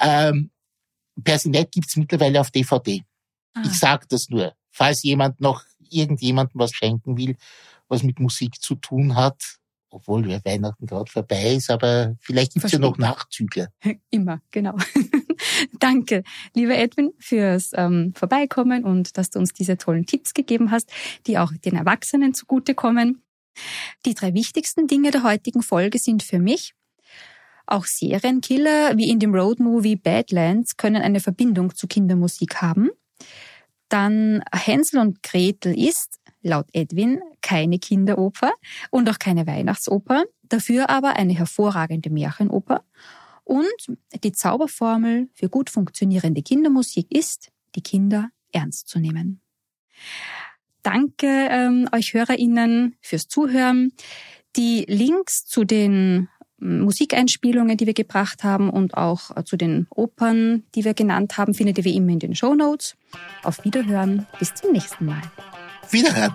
Ähm, 0.00 0.50
Persinet 1.22 1.72
gibt's 1.72 1.96
mittlerweile 1.96 2.40
auf 2.40 2.50
DVD. 2.50 3.02
Ah. 3.54 3.62
Ich 3.64 3.78
sag 3.78 4.08
das 4.08 4.28
nur, 4.28 4.54
falls 4.70 5.02
jemand 5.02 5.40
noch 5.40 5.62
irgendjemandem 5.90 6.60
was 6.60 6.72
schenken 6.72 7.16
will, 7.16 7.36
was 7.88 8.02
mit 8.02 8.18
Musik 8.18 8.60
zu 8.60 8.74
tun 8.74 9.14
hat, 9.14 9.40
obwohl 9.90 10.28
ja 10.28 10.44
Weihnachten 10.44 10.86
gerade 10.86 11.10
vorbei 11.10 11.54
ist, 11.54 11.70
aber 11.70 12.16
vielleicht 12.20 12.54
gibt's 12.54 12.72
ja 12.72 12.78
noch. 12.78 12.98
Nachzügler. 12.98 13.68
Immer, 14.10 14.40
genau. 14.50 14.76
Danke, 15.78 16.22
lieber 16.54 16.76
Edwin, 16.76 17.12
fürs 17.18 17.72
ähm, 17.74 18.12
Vorbeikommen 18.14 18.84
und 18.84 19.16
dass 19.18 19.30
du 19.30 19.38
uns 19.38 19.52
diese 19.52 19.76
tollen 19.76 20.06
Tipps 20.06 20.34
gegeben 20.34 20.70
hast, 20.70 20.90
die 21.26 21.38
auch 21.38 21.52
den 21.64 21.76
Erwachsenen 21.76 22.34
zugutekommen. 22.34 23.22
Die 24.04 24.14
drei 24.14 24.34
wichtigsten 24.34 24.86
Dinge 24.86 25.10
der 25.10 25.22
heutigen 25.22 25.62
Folge 25.62 25.98
sind 25.98 26.22
für 26.22 26.38
mich, 26.38 26.74
auch 27.66 27.86
Serienkiller 27.86 28.96
wie 28.96 29.08
in 29.08 29.18
dem 29.18 29.34
Roadmovie 29.34 29.96
Badlands 29.96 30.76
können 30.76 31.02
eine 31.02 31.20
Verbindung 31.20 31.74
zu 31.74 31.86
Kindermusik 31.86 32.60
haben. 32.60 32.90
Dann 33.88 34.42
Hänsel 34.52 35.00
und 35.00 35.22
Gretel 35.22 35.78
ist, 35.78 36.20
laut 36.42 36.66
Edwin, 36.72 37.20
keine 37.40 37.78
Kinderoper 37.78 38.52
und 38.90 39.08
auch 39.08 39.18
keine 39.18 39.46
Weihnachtsoper, 39.46 40.24
dafür 40.42 40.90
aber 40.90 41.16
eine 41.16 41.32
hervorragende 41.34 42.10
Märchenoper. 42.10 42.84
Und 43.44 43.98
die 44.22 44.32
Zauberformel 44.32 45.28
für 45.34 45.48
gut 45.48 45.70
funktionierende 45.70 46.42
Kindermusik 46.42 47.10
ist, 47.10 47.50
die 47.74 47.82
Kinder 47.82 48.30
ernst 48.52 48.88
zu 48.88 48.98
nehmen. 48.98 49.40
Danke 50.82 51.26
ähm, 51.26 51.88
euch 51.92 52.14
HörerInnen 52.14 52.96
fürs 53.00 53.28
Zuhören. 53.28 53.92
Die 54.56 54.84
Links 54.86 55.44
zu 55.46 55.64
den 55.64 56.28
ähm, 56.60 56.80
Musikeinspielungen, 56.82 57.76
die 57.76 57.86
wir 57.86 57.94
gebracht 57.94 58.44
haben 58.44 58.70
und 58.70 58.94
auch 58.94 59.36
äh, 59.36 59.44
zu 59.44 59.56
den 59.56 59.86
Opern, 59.90 60.64
die 60.74 60.84
wir 60.84 60.94
genannt 60.94 61.38
haben, 61.38 61.54
findet 61.54 61.78
ihr 61.78 61.84
wie 61.84 61.96
immer 61.96 62.12
in 62.12 62.18
den 62.18 62.34
Show 62.34 62.54
Notes. 62.54 62.96
Auf 63.42 63.64
Wiederhören. 63.64 64.26
Bis 64.38 64.54
zum 64.54 64.72
nächsten 64.72 65.06
Mal. 65.06 65.22
Wiederhören. 65.90 66.34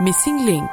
Missing 0.00 0.44
Link 0.44 0.70